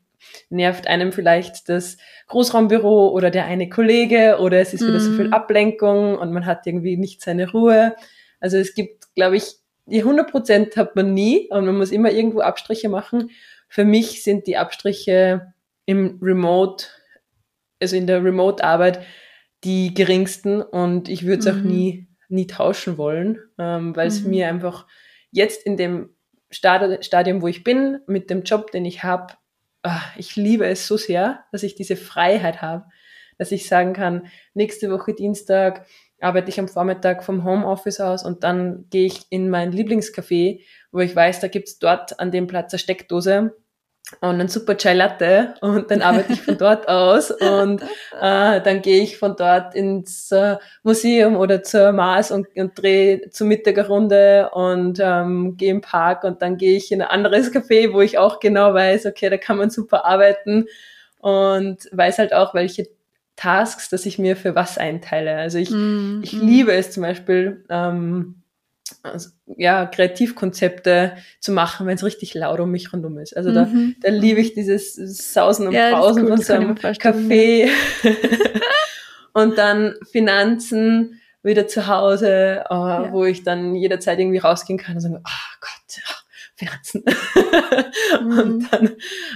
[0.49, 5.27] nervt einem vielleicht das Großraumbüro oder der eine Kollege oder es ist wieder so viel
[5.27, 5.34] mhm.
[5.34, 7.95] Ablenkung und man hat irgendwie nicht seine Ruhe.
[8.39, 9.55] Also es gibt, glaube ich,
[9.88, 13.32] die 100 Prozent hat man nie und man muss immer irgendwo Abstriche machen.
[13.67, 15.53] Für mich sind die Abstriche
[15.86, 16.86] im Remote,
[17.82, 19.01] also in der Remote-Arbeit,
[19.63, 21.51] die geringsten und ich würde es mhm.
[21.51, 24.30] auch nie nie tauschen wollen, ähm, weil es mhm.
[24.30, 24.88] mir einfach
[25.32, 26.15] jetzt in dem
[26.52, 29.34] Stadi Stadium, wo ich bin, mit dem Job, den ich habe,
[29.84, 32.86] ah, ich liebe es so sehr, dass ich diese Freiheit habe,
[33.38, 35.86] dass ich sagen kann, nächste Woche Dienstag
[36.20, 40.62] arbeite ich am Vormittag vom Homeoffice aus und dann gehe ich in mein Lieblingscafé,
[40.92, 43.56] wo ich weiß, da gibt's dort an dem Platz eine Steckdose
[44.22, 47.82] und ein super Chai Latte und dann arbeite ich von dort aus und
[48.19, 53.30] äh, dann gehe ich von dort ins äh, Museum oder zur Mars und, und drehe
[53.30, 57.93] zur Mittagerrunde und ähm, gehe im Park und dann gehe ich in ein anderes Café,
[57.93, 60.65] wo ich auch genau weiß, okay, da kann man super arbeiten
[61.19, 62.88] und weiß halt auch, welche
[63.36, 65.38] Tasks, dass ich mir für was einteile.
[65.38, 66.45] Also ich, mm, ich mm.
[66.45, 68.38] liebe es zum Beispiel, ähm,
[69.04, 73.36] also, ja, Kreativkonzepte zu machen, wenn es richtig laut um mich rundum ist.
[73.36, 73.96] Also da, mhm.
[74.02, 77.70] da liebe ich dieses Sausen und ja, Pausen von so einem Café.
[79.34, 83.12] und dann Finanzen, wieder zu Hause, äh, ja.
[83.12, 86.18] wo ich dann jederzeit irgendwie rausgehen kann und sagen, oh Gott, Finanzen.
[88.22, 88.39] Mhm.
[88.39, 88.89] und dann,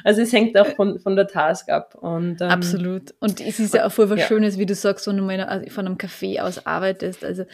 [0.03, 1.95] also es hängt auch von, von der Task ab.
[1.95, 3.13] Und, ähm, Absolut.
[3.19, 4.25] Und es ist ja auch voll was ja.
[4.25, 7.23] Schönes, wie du sagst, wenn du mal von einem Café aus arbeitest.
[7.23, 7.45] Also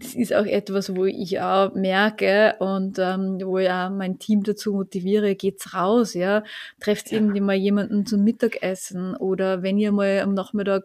[0.00, 4.72] das ist auch etwas, wo ich auch merke und ähm, wo auch mein Team dazu
[4.72, 6.44] motiviere, geht's raus, ja.
[6.80, 7.18] Trefft ja.
[7.18, 10.84] irgendwie mal jemanden zum Mittagessen oder wenn ihr mal am Nachmittag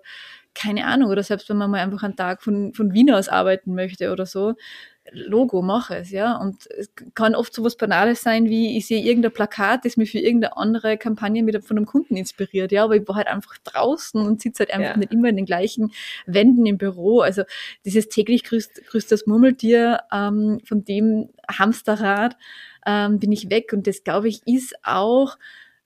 [0.56, 3.73] keine Ahnung, oder selbst wenn man mal einfach einen Tag von, von Wien aus arbeiten
[3.73, 4.53] möchte oder so,
[5.11, 6.37] Logo, mache es, ja.
[6.37, 10.11] Und es kann oft so was Banales sein, wie ich sehe irgendein Plakat, das mich
[10.11, 12.85] für irgendeine andere Kampagne mit von einem Kunden inspiriert, ja.
[12.85, 14.97] Aber ich war halt einfach draußen und sitze halt einfach ja.
[14.97, 15.91] nicht immer in den gleichen
[16.25, 17.19] Wänden im Büro.
[17.19, 17.43] Also
[17.85, 22.37] dieses täglich grüßt, grüßt das Murmeltier, ähm, von dem Hamsterrad
[22.85, 23.73] ähm, bin ich weg.
[23.73, 25.37] Und das, glaube ich, ist auch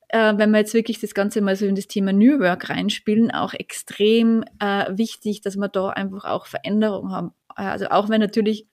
[0.09, 3.31] äh, wenn wir jetzt wirklich das Ganze mal so in das Thema New Work reinspielen,
[3.31, 7.33] auch extrem äh, wichtig, dass wir da einfach auch Veränderungen haben.
[7.49, 8.67] Also auch wenn natürlich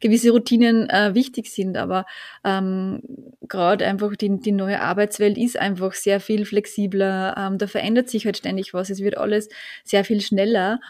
[0.00, 2.06] gewisse Routinen äh, wichtig sind, aber
[2.44, 3.00] ähm,
[3.48, 8.24] gerade einfach die, die neue Arbeitswelt ist einfach sehr viel flexibler, ähm, da verändert sich
[8.26, 9.48] halt ständig was, es wird alles
[9.84, 10.80] sehr viel schneller.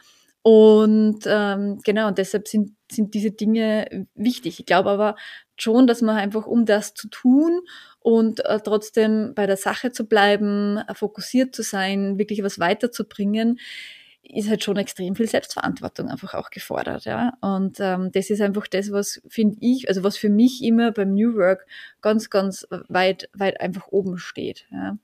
[0.43, 4.61] Und ähm, genau, und deshalb sind, sind diese Dinge wichtig.
[4.61, 5.17] Ich glaube aber
[5.57, 7.63] schon, dass man einfach, um das zu tun
[7.99, 13.59] und äh, trotzdem bei der Sache zu bleiben, äh, fokussiert zu sein, wirklich was weiterzubringen,
[14.33, 17.35] ist halt schon extrem viel Selbstverantwortung einfach auch gefordert, ja.
[17.41, 21.15] Und ähm, das ist einfach das, was finde ich, also was für mich immer beim
[21.15, 21.67] New Work
[22.01, 24.67] ganz, ganz weit, weit einfach oben steht.
[24.71, 24.97] Ja.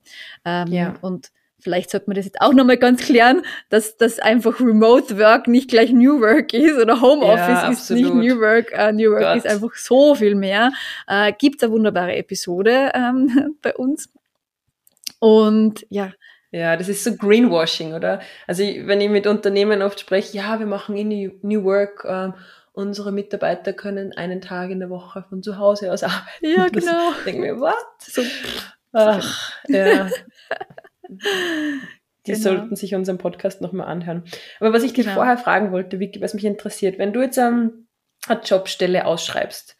[0.45, 0.95] Ähm, ja.
[1.01, 5.47] Und vielleicht sollte man das jetzt auch nochmal ganz klären, dass das einfach Remote Work
[5.47, 8.73] nicht gleich New Work ist oder Homeoffice ja, ist nicht New Work.
[8.73, 9.37] Uh, New Work Gott.
[9.37, 10.71] ist einfach so viel mehr.
[11.07, 14.09] Äh, Gibt eine wunderbare Episode ähm, bei uns.
[15.19, 16.11] Und ja,
[16.53, 18.21] ja, das ist so Greenwashing, oder?
[18.45, 22.05] Also ich, wenn ich mit Unternehmen oft spreche, ja, wir machen in New, New Work,
[22.07, 22.35] ähm,
[22.73, 26.21] unsere Mitarbeiter können einen Tag in der Woche von zu Hause aus arbeiten.
[26.41, 27.11] Ja, genau.
[27.17, 27.73] Ich denke mir, what?
[27.97, 28.21] So,
[28.91, 30.11] ach, ja.
[32.27, 32.43] Die genau.
[32.43, 34.23] sollten sich unseren Podcast nochmal anhören.
[34.59, 35.15] Aber was ich dich genau.
[35.15, 37.87] vorher fragen wollte, Vicky, was mich interessiert, wenn du jetzt ähm,
[38.27, 39.75] eine Jobstelle ausschreibst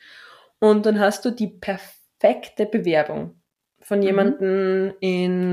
[0.60, 3.44] und dann hast du die perfekte Bewerbung
[3.84, 4.06] von mhm.
[4.06, 5.53] jemandem in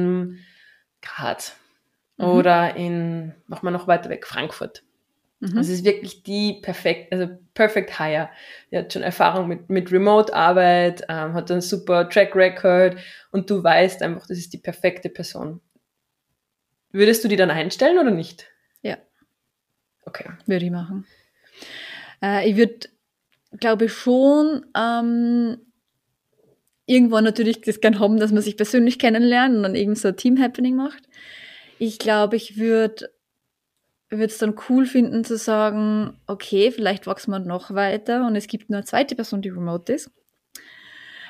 [1.20, 1.56] Graz
[2.16, 2.24] mhm.
[2.24, 4.82] oder in, machen wir noch weiter weg, Frankfurt.
[5.40, 5.58] Mhm.
[5.58, 8.28] Also es ist wirklich die perfekt, also perfect hire.
[8.70, 12.96] Er hat schon Erfahrung mit, mit Remote-Arbeit, ähm, hat einen super Track Record
[13.32, 15.60] und du weißt einfach, das ist die perfekte Person.
[16.92, 18.46] Würdest du die dann einstellen oder nicht?
[18.82, 18.98] Ja.
[20.04, 20.28] Okay.
[20.46, 21.06] Würde ich machen.
[22.22, 22.88] Äh, ich würde,
[23.58, 25.58] glaube ich, schon ähm,
[26.90, 30.16] irgendwann natürlich das gern haben, dass man sich persönlich kennenlernt und dann eben so ein
[30.16, 31.04] Team-Happening macht.
[31.78, 33.10] Ich glaube, ich würde
[34.10, 38.48] würde es dann cool finden zu sagen, okay, vielleicht wachsen wir noch weiter und es
[38.48, 40.10] gibt nur eine zweite Person, die remote ist.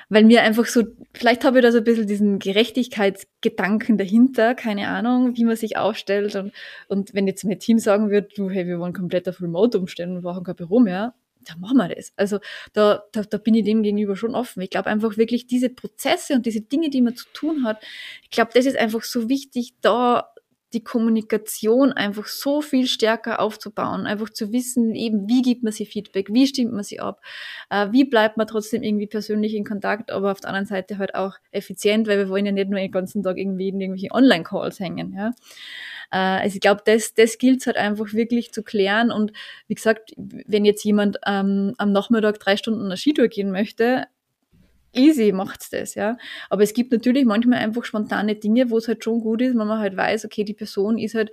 [0.09, 4.89] Weil mir einfach so, vielleicht habe ich da so ein bisschen diesen Gerechtigkeitsgedanken dahinter, keine
[4.89, 6.35] Ahnung, wie man sich aufstellt.
[6.35, 6.53] Und,
[6.89, 10.17] und wenn jetzt mein Team sagen würde, du, hey, wir wollen komplett auf Remote umstellen
[10.17, 12.13] und brauchen kein Büro mehr, dann machen wir das.
[12.17, 12.39] Also
[12.73, 14.61] da, da, da bin ich dem gegenüber schon offen.
[14.63, 17.83] Ich glaube einfach wirklich diese Prozesse und diese Dinge, die man zu tun hat,
[18.23, 20.33] ich glaube, das ist einfach so wichtig, da
[20.73, 25.87] die Kommunikation einfach so viel stärker aufzubauen, einfach zu wissen, eben, wie gibt man sie
[25.87, 27.21] Feedback, wie stimmt man sie ab,
[27.71, 31.15] äh, wie bleibt man trotzdem irgendwie persönlich in Kontakt, aber auf der anderen Seite halt
[31.15, 34.81] auch effizient, weil wir wollen ja nicht nur den ganzen Tag irgendwie in irgendwelche Online-Calls
[34.81, 35.33] hängen, ja.
[36.11, 39.11] Äh, also ich glaube, das, das gilt halt einfach wirklich zu klären.
[39.11, 39.33] Und
[39.69, 44.07] wie gesagt, wenn jetzt jemand ähm, am Nachmittag drei Stunden eine Skitour gehen möchte,
[44.93, 46.17] easy macht's das, ja.
[46.49, 49.67] Aber es gibt natürlich manchmal einfach spontane Dinge, wo es halt schon gut ist, wenn
[49.67, 51.31] man halt weiß, okay, die Person ist halt,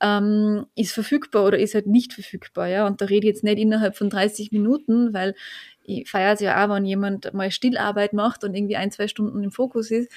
[0.00, 2.86] ähm, ist verfügbar oder ist halt nicht verfügbar, ja.
[2.86, 5.34] Und da rede ich jetzt nicht innerhalb von 30 Minuten, weil
[5.82, 9.42] ich feiere es ja auch, wenn jemand mal Stillarbeit macht und irgendwie ein, zwei Stunden
[9.42, 10.10] im Fokus ist.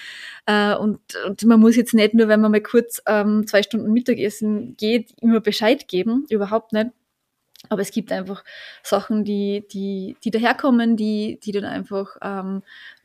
[0.46, 3.92] Äh, und, und man muss jetzt nicht nur, wenn man mal kurz ähm, zwei Stunden
[3.92, 6.92] Mittagessen geht, immer Bescheid geben, überhaupt nicht.
[7.70, 8.44] Aber es gibt einfach
[8.84, 12.62] Sachen, die, die, die daherkommen, die, die dann einfach ähm,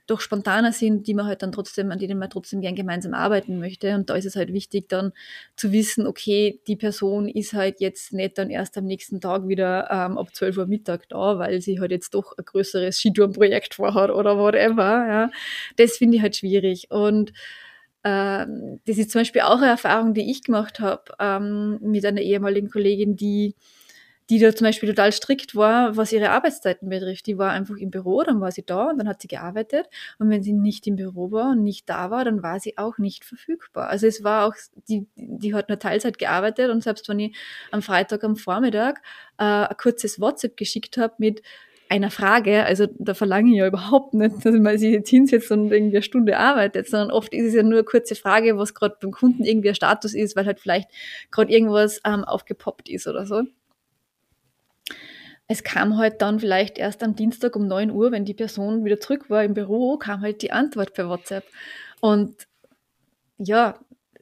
[0.09, 3.59] doch spontaner sind, die man halt dann trotzdem, an denen man trotzdem gern gemeinsam arbeiten
[3.59, 3.95] möchte.
[3.95, 5.13] Und da ist es halt wichtig, dann
[5.55, 9.89] zu wissen, okay, die Person ist halt jetzt nicht dann erst am nächsten Tag wieder
[9.91, 14.11] ähm, ab 12 Uhr Mittag da, weil sie halt jetzt doch ein größeres Skitourenprojekt vorhat
[14.11, 15.07] oder whatever.
[15.07, 15.31] Ja.
[15.77, 16.91] Das finde ich halt schwierig.
[16.91, 17.33] Und
[18.03, 22.23] ähm, das ist zum Beispiel auch eine Erfahrung, die ich gemacht habe ähm, mit einer
[22.23, 23.55] ehemaligen Kollegin, die
[24.31, 27.27] die da zum Beispiel total strikt war, was ihre Arbeitszeiten betrifft.
[27.27, 29.89] Die war einfach im Büro, dann war sie da und dann hat sie gearbeitet.
[30.19, 32.99] Und wenn sie nicht im Büro war und nicht da war, dann war sie auch
[32.99, 33.89] nicht verfügbar.
[33.89, 34.55] Also es war auch,
[34.89, 37.37] die, die hat nur Teilzeit gearbeitet und selbst wenn ich
[37.71, 39.01] am Freitag am Vormittag
[39.39, 41.43] äh, ein kurzes WhatsApp geschickt habe mit
[41.91, 45.73] einer Frage, also da verlange ich ja überhaupt nicht, dass man sich jetzt hinsetzt und
[45.73, 48.97] irgendwie eine Stunde arbeitet, sondern oft ist es ja nur eine kurze Frage, was gerade
[49.01, 50.91] beim Kunden irgendwie ein Status ist, weil halt vielleicht
[51.31, 53.45] gerade irgendwas ähm, aufgepoppt ist oder so
[55.49, 59.01] es kam halt dann vielleicht erst am Dienstag um 9 Uhr, wenn die Person wieder
[59.01, 61.45] zurück war im Büro, kam halt die Antwort per WhatsApp.
[62.01, 62.47] Und
[63.39, 63.79] ja,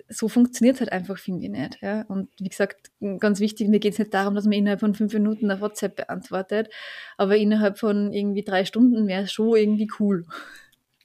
[0.09, 1.79] so funktioniert es halt einfach, finde ich nicht.
[1.83, 2.03] Ja?
[2.03, 5.13] Und wie gesagt, ganz wichtig, mir geht es nicht darum, dass man innerhalb von fünf
[5.13, 6.71] Minuten eine WhatsApp beantwortet,
[7.17, 10.27] aber innerhalb von irgendwie drei Stunden wäre es schon irgendwie cool.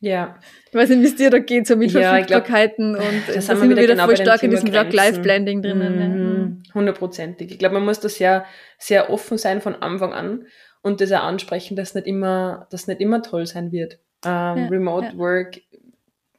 [0.01, 0.39] Ja.
[0.67, 3.45] Ich weiß nicht, wie es dir da geht, so mit ja, Verfügbarkeiten glaub, und das
[3.45, 6.33] da sind wir wieder, genau voll stark in diesem Work-Life-Blending drinnen.
[6.33, 6.63] Mhm.
[6.73, 7.51] Hundertprozentig.
[7.51, 8.45] Ich glaube, man muss da sehr,
[8.79, 10.45] sehr offen sein von Anfang an
[10.81, 13.99] und das auch ansprechen, dass nicht immer, dass nicht immer toll sein wird.
[14.25, 15.17] Ähm, ja, Remote ja.
[15.17, 15.61] Work,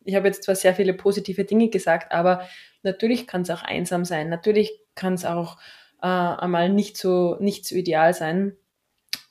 [0.05, 2.43] ich habe jetzt zwar sehr viele positive Dinge gesagt, aber
[2.83, 4.29] natürlich kann es auch einsam sein.
[4.29, 5.57] Natürlich kann es auch
[6.03, 8.57] äh, einmal nicht so, nicht so ideal sein.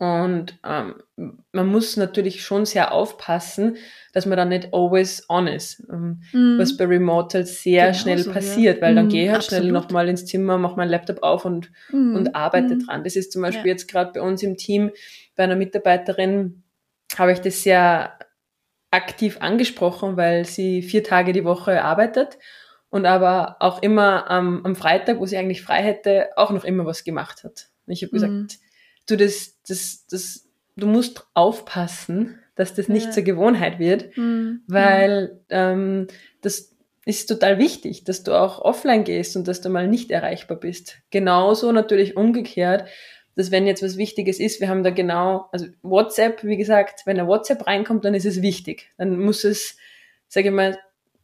[0.01, 0.95] Und ähm,
[1.51, 3.77] man muss natürlich schon sehr aufpassen,
[4.13, 5.83] dass man dann nicht always on ist.
[5.91, 6.57] Ähm, mm.
[6.57, 8.81] Was bei Remote halt sehr genau schnell so, passiert, ja.
[8.81, 9.61] weil dann mm, gehe ich halt absolut.
[9.61, 12.15] schnell nochmal ins Zimmer, mache meinen Laptop auf und, mm.
[12.15, 12.79] und arbeite mm.
[12.79, 13.03] dran.
[13.03, 13.73] Das ist zum Beispiel ja.
[13.73, 14.89] jetzt gerade bei uns im Team,
[15.35, 16.63] bei einer Mitarbeiterin,
[17.15, 18.17] habe ich das sehr
[18.89, 22.39] aktiv angesprochen, weil sie vier Tage die Woche arbeitet
[22.89, 26.87] und aber auch immer ähm, am Freitag, wo sie eigentlich frei hätte, auch noch immer
[26.87, 27.69] was gemacht hat.
[27.85, 28.47] Und ich habe gesagt, mm
[29.11, 33.12] du das, das, das, du musst aufpassen, dass das nicht ja.
[33.12, 34.62] zur Gewohnheit wird, mhm.
[34.67, 36.08] weil ähm,
[36.41, 40.58] das ist total wichtig, dass du auch offline gehst und dass du mal nicht erreichbar
[40.58, 40.97] bist.
[41.10, 42.88] Genauso natürlich umgekehrt,
[43.36, 47.19] dass wenn jetzt was Wichtiges ist, wir haben da genau, also WhatsApp, wie gesagt, wenn
[47.19, 48.91] ein WhatsApp reinkommt, dann ist es wichtig.
[48.97, 49.78] Dann muss es,
[50.28, 50.78] sage ich mal,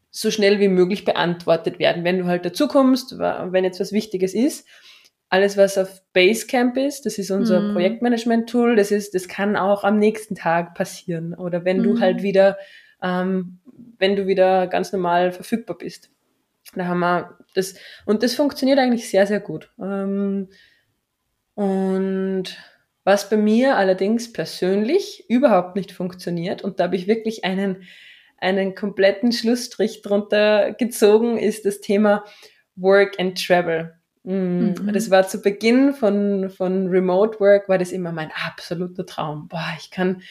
[0.09, 4.65] so schnell wie möglich beantwortet werden, wenn du halt dazukommst, wenn jetzt was Wichtiges ist
[5.29, 7.73] alles, was auf Basecamp ist, das ist unser mm.
[7.73, 11.33] Projektmanagement-Tool, das ist, das kann auch am nächsten Tag passieren.
[11.33, 11.83] Oder wenn mm.
[11.83, 12.57] du halt wieder,
[13.01, 13.59] ähm,
[13.99, 16.09] wenn du wieder ganz normal verfügbar bist.
[16.75, 19.71] Da haben wir das, und das funktioniert eigentlich sehr, sehr gut.
[19.81, 20.49] Ähm,
[21.55, 22.57] und
[23.03, 27.83] was bei mir allerdings persönlich überhaupt nicht funktioniert, und da habe ich wirklich einen,
[28.37, 32.23] einen kompletten Schlussstrich drunter gezogen, ist das Thema
[32.75, 33.96] Work and Travel.
[34.27, 34.91] Mhm.
[34.91, 39.47] Das war zu Beginn von, von Remote Work, war das immer mein absoluter Traum.
[39.47, 40.21] Boah, ich kann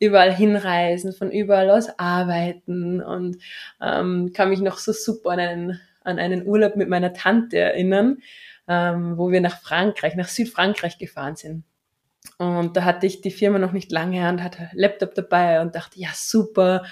[0.00, 3.36] überall hinreisen, von überall aus arbeiten und
[3.78, 8.22] ähm, kann mich noch so super an einen, an einen Urlaub mit meiner Tante erinnern,
[8.68, 11.64] ähm, wo wir nach Frankreich, nach Südfrankreich gefahren sind.
[12.38, 16.00] Und da hatte ich die Firma noch nicht lange und hatte Laptop dabei und dachte,
[16.00, 16.86] ja, super,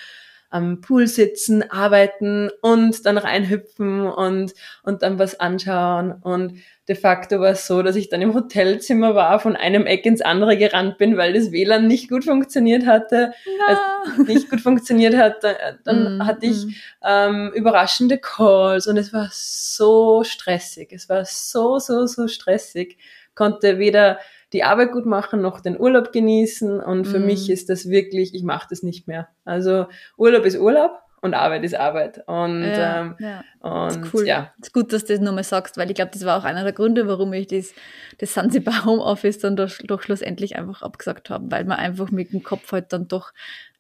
[0.50, 6.12] am Pool sitzen, arbeiten und dann reinhüpfen und, und dann was anschauen.
[6.12, 10.04] Und de facto war es so, dass ich dann im Hotelzimmer war, von einem Eck
[10.06, 13.32] ins andere gerannt bin, weil das WLAN nicht gut funktioniert hatte.
[13.46, 13.76] No.
[14.08, 15.44] Also nicht gut funktioniert hat,
[15.84, 16.70] dann mm, hatte ich mm.
[17.04, 20.92] ähm, überraschende Calls und es war so stressig.
[20.92, 22.98] Es war so, so, so stressig.
[23.36, 24.18] Konnte weder
[24.52, 26.80] die Arbeit gut machen, noch den Urlaub genießen.
[26.80, 27.26] Und für mhm.
[27.26, 29.28] mich ist das wirklich, ich mache das nicht mehr.
[29.44, 29.86] Also
[30.16, 32.22] Urlaub ist Urlaub und Arbeit ist Arbeit.
[32.26, 33.44] Und ja, ähm, ja.
[33.60, 34.26] Und, ist cool.
[34.26, 34.52] ja.
[34.60, 36.72] ist gut, dass du das nochmal sagst, weil ich glaube, das war auch einer der
[36.72, 37.74] Gründe, warum ich das,
[38.18, 42.42] das Sansibar Homeoffice dann doch, doch schlussendlich einfach abgesagt habe, weil man einfach mit dem
[42.42, 43.32] Kopf halt dann doch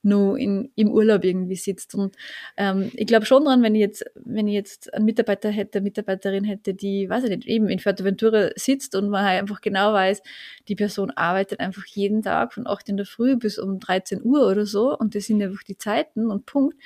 [0.02, 1.94] nur in, im Urlaub irgendwie sitzt.
[1.94, 2.16] Und
[2.56, 6.44] ähm, ich glaube schon dran, wenn ich jetzt, wenn ich jetzt einen Mitarbeiter hätte, Mitarbeiterin
[6.44, 10.22] hätte, die, weiß ich nicht, eben in Fuerteventura sitzt und man halt einfach genau weiß,
[10.68, 14.48] die Person arbeitet einfach jeden Tag von 8 in der Früh bis um 13 Uhr
[14.48, 16.76] oder so und das sind einfach die Zeiten und Punkt.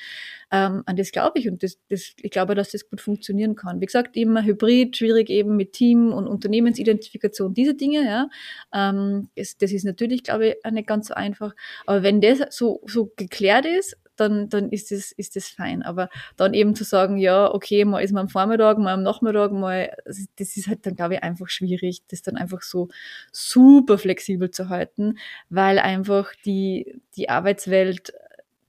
[0.51, 3.81] Ähm, an das glaube ich und das, das, ich glaube, dass das gut funktionieren kann.
[3.81, 8.29] Wie gesagt, immer hybrid, schwierig eben mit Team und Unternehmensidentifikation, diese Dinge, ja.
[8.73, 11.55] Ähm, das, das ist natürlich, glaube ich, nicht ganz so einfach.
[11.87, 15.83] Aber wenn das so, so geklärt ist, dann, dann ist das, ist fein.
[15.83, 19.53] Aber dann eben zu sagen, ja, okay, mal ist man am Vormittag, mal am Nachmittag,
[19.53, 22.89] mal, das ist halt dann, glaube ich, einfach schwierig, das dann einfach so
[23.33, 28.13] super flexibel zu halten, weil einfach die, die Arbeitswelt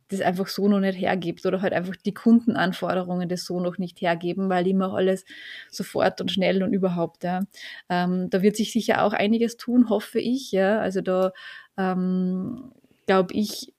[0.10, 4.02] das einfach so noch nicht hergibt oder halt einfach die Kundenanforderungen das so noch nicht
[4.02, 5.26] hergeben, weil immer alles
[5.72, 7.42] sofort und schnell und überhaupt, ja.
[7.90, 10.80] Ähm, da wird sich sicher auch einiges tun, hoffe ich, ja.
[10.80, 11.32] Also da
[11.78, 12.72] ähm,
[13.08, 13.74] glaube ich,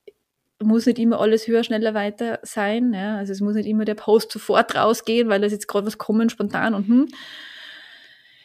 [0.62, 2.92] muss nicht immer alles höher, schneller, weiter sein.
[2.92, 3.16] Ja?
[3.16, 5.98] Also es muss nicht immer der Post sofort rausgehen, weil da ist jetzt gerade was
[5.98, 7.08] kommen, spontan und hm.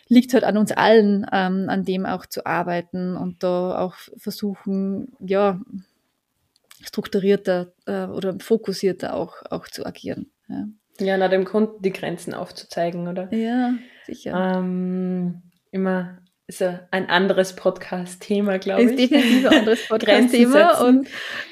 [0.07, 5.13] liegt halt an uns allen, ähm, an dem auch zu arbeiten und da auch versuchen,
[5.19, 5.59] ja,
[6.83, 10.31] strukturierter äh, oder fokussierter auch, auch zu agieren.
[10.47, 10.67] Ja.
[10.99, 13.33] ja, nach dem Kunden die Grenzen aufzuzeigen, oder?
[13.33, 14.57] Ja, sicher.
[14.57, 16.20] Ähm, immer
[16.59, 18.89] ist ein anderes Podcast-Thema, glaube ich.
[18.91, 20.81] Ist definitiv ein anderes Podcast-Thema.
[20.85, 21.07] und,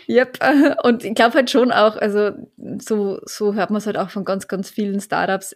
[0.10, 0.38] yep,
[0.84, 2.32] und ich glaube halt schon auch, also
[2.80, 5.56] so, so hört man es halt auch von ganz, ganz vielen Startups.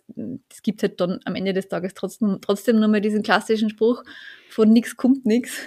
[0.50, 4.04] Es gibt halt dann am Ende des Tages trotzdem, trotzdem nochmal diesen klassischen Spruch,
[4.50, 5.58] von nichts kommt nichts.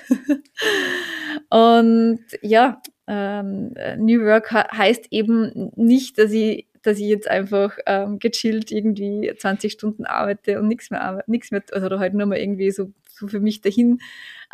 [1.50, 8.20] und ja, ähm, New Work heißt eben nicht, dass ich dass ich jetzt einfach ähm,
[8.20, 12.26] gechillt irgendwie 20 Stunden arbeite und nichts mehr arbeite, nichts mehr, also oder halt nur
[12.26, 14.00] mal irgendwie so, so für mich dahin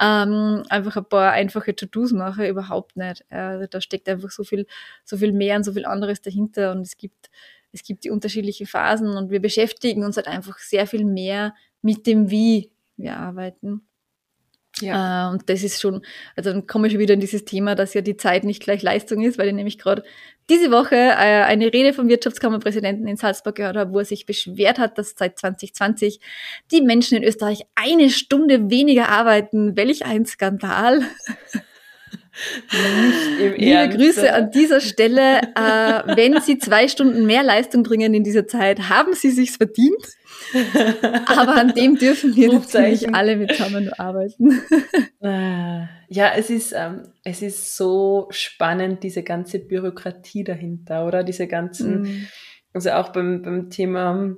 [0.01, 3.25] ähm, einfach ein paar einfache To-Dos mache, überhaupt nicht.
[3.31, 4.67] Also da steckt einfach so viel,
[5.05, 7.31] so viel mehr und so viel anderes dahinter und es gibt,
[7.73, 12.07] es gibt die unterschiedlichen Phasen und wir beschäftigen uns halt einfach sehr viel mehr mit
[12.07, 13.83] dem, wie wir arbeiten.
[14.83, 15.29] Ja.
[15.29, 16.05] Äh, und das ist schon,
[16.37, 18.83] also dann komme ich schon wieder in dieses Thema, dass ja die Zeit nicht gleich
[18.83, 20.05] Leistung ist, weil ich nämlich gerade
[20.51, 24.79] diese Woche äh, eine Rede vom Wirtschaftskammerpräsidenten in Salzburg gehört habe, wo er sich beschwert
[24.79, 26.21] hat, dass seit 2020
[26.71, 29.77] die Menschen in Österreich eine Stunde weniger arbeiten.
[29.77, 31.03] Welch ein Skandal.
[32.73, 35.41] Liebe Grüße an dieser Stelle.
[35.55, 40.07] Äh, wenn Sie zwei Stunden mehr Leistung bringen in dieser Zeit, haben Sie sich's verdient.
[41.27, 44.61] Aber an dem dürfen wir natürlich alle mit zusammen arbeiten.
[45.21, 51.25] Äh, ja, es ist, ähm, es ist so spannend, diese ganze Bürokratie dahinter, oder?
[51.25, 52.27] Diese ganzen, mm.
[52.73, 54.37] also auch beim, beim Thema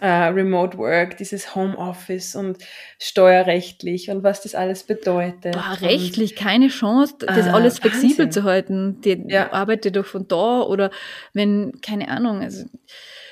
[0.00, 2.58] äh, Remote Work, dieses Homeoffice und
[2.98, 5.52] steuerrechtlich und was das alles bedeutet.
[5.52, 8.32] Boah, rechtlich keine Chance, das äh, alles flexibel Wahnsinn.
[8.32, 9.00] zu halten.
[9.02, 9.52] Die ja.
[9.52, 10.90] arbeitet doch von da oder
[11.32, 12.64] wenn, keine Ahnung, also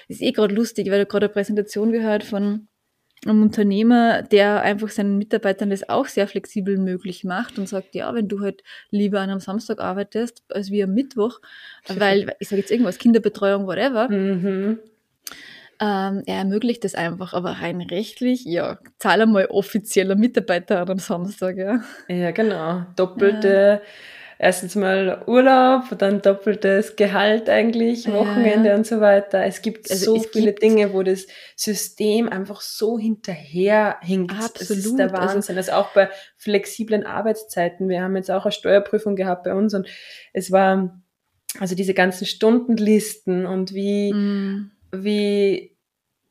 [0.08, 2.68] ist eh gerade lustig, weil ich gerade eine Präsentation gehört von
[3.26, 8.14] einem Unternehmer, der einfach seinen Mitarbeitern das auch sehr flexibel möglich macht und sagt, ja,
[8.14, 11.40] wenn du halt lieber an einem Samstag arbeitest als wie am Mittwoch,
[11.88, 14.78] weil, ich sage jetzt irgendwas, Kinderbetreuung, whatever, mhm.
[15.84, 21.56] Ähm, er ermöglicht das einfach, aber rein rechtlich, ja, zahl einmal offizieller Mitarbeiter einem Samstag,
[21.56, 21.80] ja.
[22.08, 22.86] Ja, genau.
[22.96, 23.88] Doppelte ja
[24.38, 28.74] erstens mal Urlaub, dann doppeltes Gehalt eigentlich, Wochenende ja.
[28.74, 29.44] und so weiter.
[29.44, 31.26] Es gibt also so es viele gibt Dinge, wo das
[31.56, 34.32] System einfach so hinterherhinkt.
[34.32, 34.58] Absolut.
[34.58, 35.56] Das ist der also Wahnsinn.
[35.56, 37.88] Also, also auch bei flexiblen Arbeitszeiten.
[37.88, 39.88] Wir haben jetzt auch eine Steuerprüfung gehabt bei uns und
[40.32, 41.00] es war
[41.60, 44.70] also diese ganzen Stundenlisten und wie, mm.
[44.92, 45.73] wie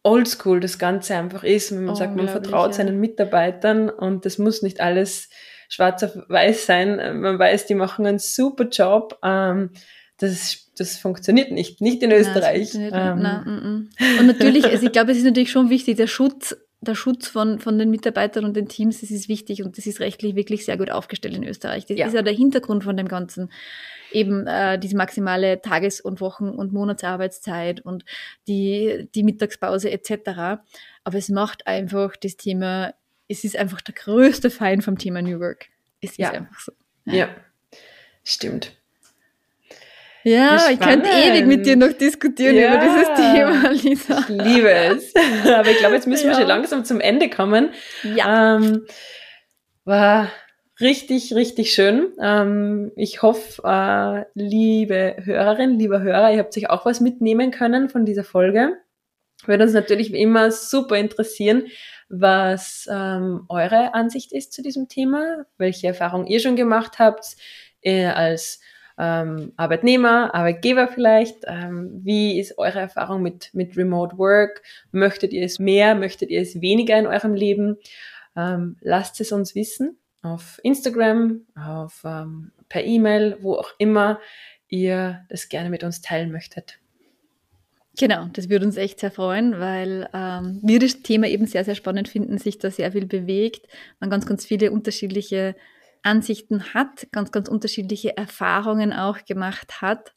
[0.04, 1.72] oldschool das Ganze einfach ist.
[1.72, 2.74] Wenn man sagt, man vertraut ja.
[2.74, 5.30] seinen Mitarbeitern und das muss nicht alles
[5.70, 7.20] schwarz auf weiß sein.
[7.22, 9.18] Man weiß, die machen einen super Job.
[9.24, 9.72] Ähm,
[10.18, 12.74] das, das funktioniert nicht, nicht in Österreich.
[12.74, 13.22] Nein, ähm.
[13.22, 14.20] Nein, m -m.
[14.20, 16.56] Und natürlich, also ich glaube, es ist natürlich schon wichtig, der Schutz,
[16.88, 20.00] der Schutz von, von den Mitarbeitern und den Teams, das ist wichtig und das ist
[20.00, 21.86] rechtlich wirklich sehr gut aufgestellt in Österreich.
[21.86, 22.08] Das ja.
[22.08, 23.52] ist ja der Hintergrund von dem Ganzen.
[24.12, 28.06] Eben äh, diese maximale Tages- und Wochen- und Monatsarbeitszeit und
[28.48, 30.62] die, die Mittagspause etc.
[31.04, 32.94] Aber es macht einfach das Thema
[33.28, 35.68] es ist einfach der größte Feind vom Thema New Work.
[36.02, 36.30] Es ja.
[36.30, 36.72] ist einfach so.
[37.06, 37.30] Ja, ja.
[38.24, 38.78] stimmt.
[40.24, 42.74] Ja, ich könnte ewig mit dir noch diskutieren ja.
[42.74, 44.20] über dieses Thema, Lisa.
[44.20, 45.14] Ich liebe es.
[45.46, 47.72] Aber ich glaube, jetzt müssen wir schon langsam zum Ende kommen.
[48.04, 48.56] Ja.
[48.56, 48.86] Ähm,
[49.84, 50.30] war
[50.80, 52.14] richtig, richtig schön.
[52.22, 57.90] Ähm, ich hoffe, äh, liebe Hörerinnen, lieber Hörer, ihr habt sich auch was mitnehmen können
[57.90, 58.78] von dieser Folge.
[59.46, 61.66] Würde uns natürlich immer super interessieren,
[62.08, 67.36] was ähm, eure Ansicht ist zu diesem Thema, welche Erfahrungen ihr schon gemacht habt
[67.82, 68.62] äh, als
[68.98, 71.38] ähm, Arbeitnehmer, Arbeitgeber vielleicht.
[71.48, 74.62] Ähm, wie ist eure Erfahrung mit, mit Remote Work?
[74.92, 75.96] Möchtet ihr es mehr?
[75.96, 77.78] Möchtet ihr es weniger in eurem Leben?
[78.36, 84.20] Ähm, lasst es uns wissen auf Instagram, auf, ähm, per E-Mail, wo auch immer
[84.70, 86.80] ihr das gerne mit uns teilen möchtet.
[88.00, 91.76] Genau, das würde uns echt sehr freuen, weil ähm, wir das Thema eben sehr, sehr
[91.76, 93.68] spannend finden, sich da sehr viel bewegt,
[94.00, 95.56] man ganz, ganz viele unterschiedliche
[96.04, 100.14] Ansichten hat, ganz, ganz unterschiedliche Erfahrungen auch gemacht hat.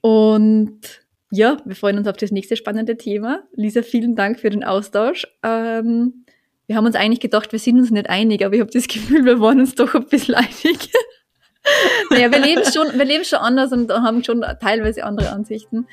[0.00, 3.44] Und ja, wir freuen uns auf das nächste spannende Thema.
[3.54, 5.26] Lisa, vielen Dank für den Austausch.
[5.42, 6.24] Ähm,
[6.66, 9.24] wir haben uns eigentlich gedacht, wir sind uns nicht einig, aber ich habe das Gefühl,
[9.24, 10.90] wir waren uns doch ein bisschen einig
[12.10, 15.86] naja, wir leben schon, wir leben schon anders und haben schon teilweise andere Ansichten.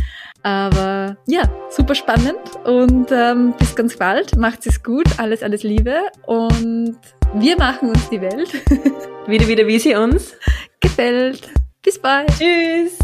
[0.44, 4.38] Aber ja, super spannend und ähm, bis ganz bald.
[4.38, 6.98] Macht es gut, alles, alles Liebe und
[7.34, 8.52] wir machen uns die Welt.
[9.28, 10.34] wieder, wieder, wie sie uns
[10.80, 11.50] gefällt.
[11.82, 12.30] Bis bald.
[12.38, 12.98] Tschüss.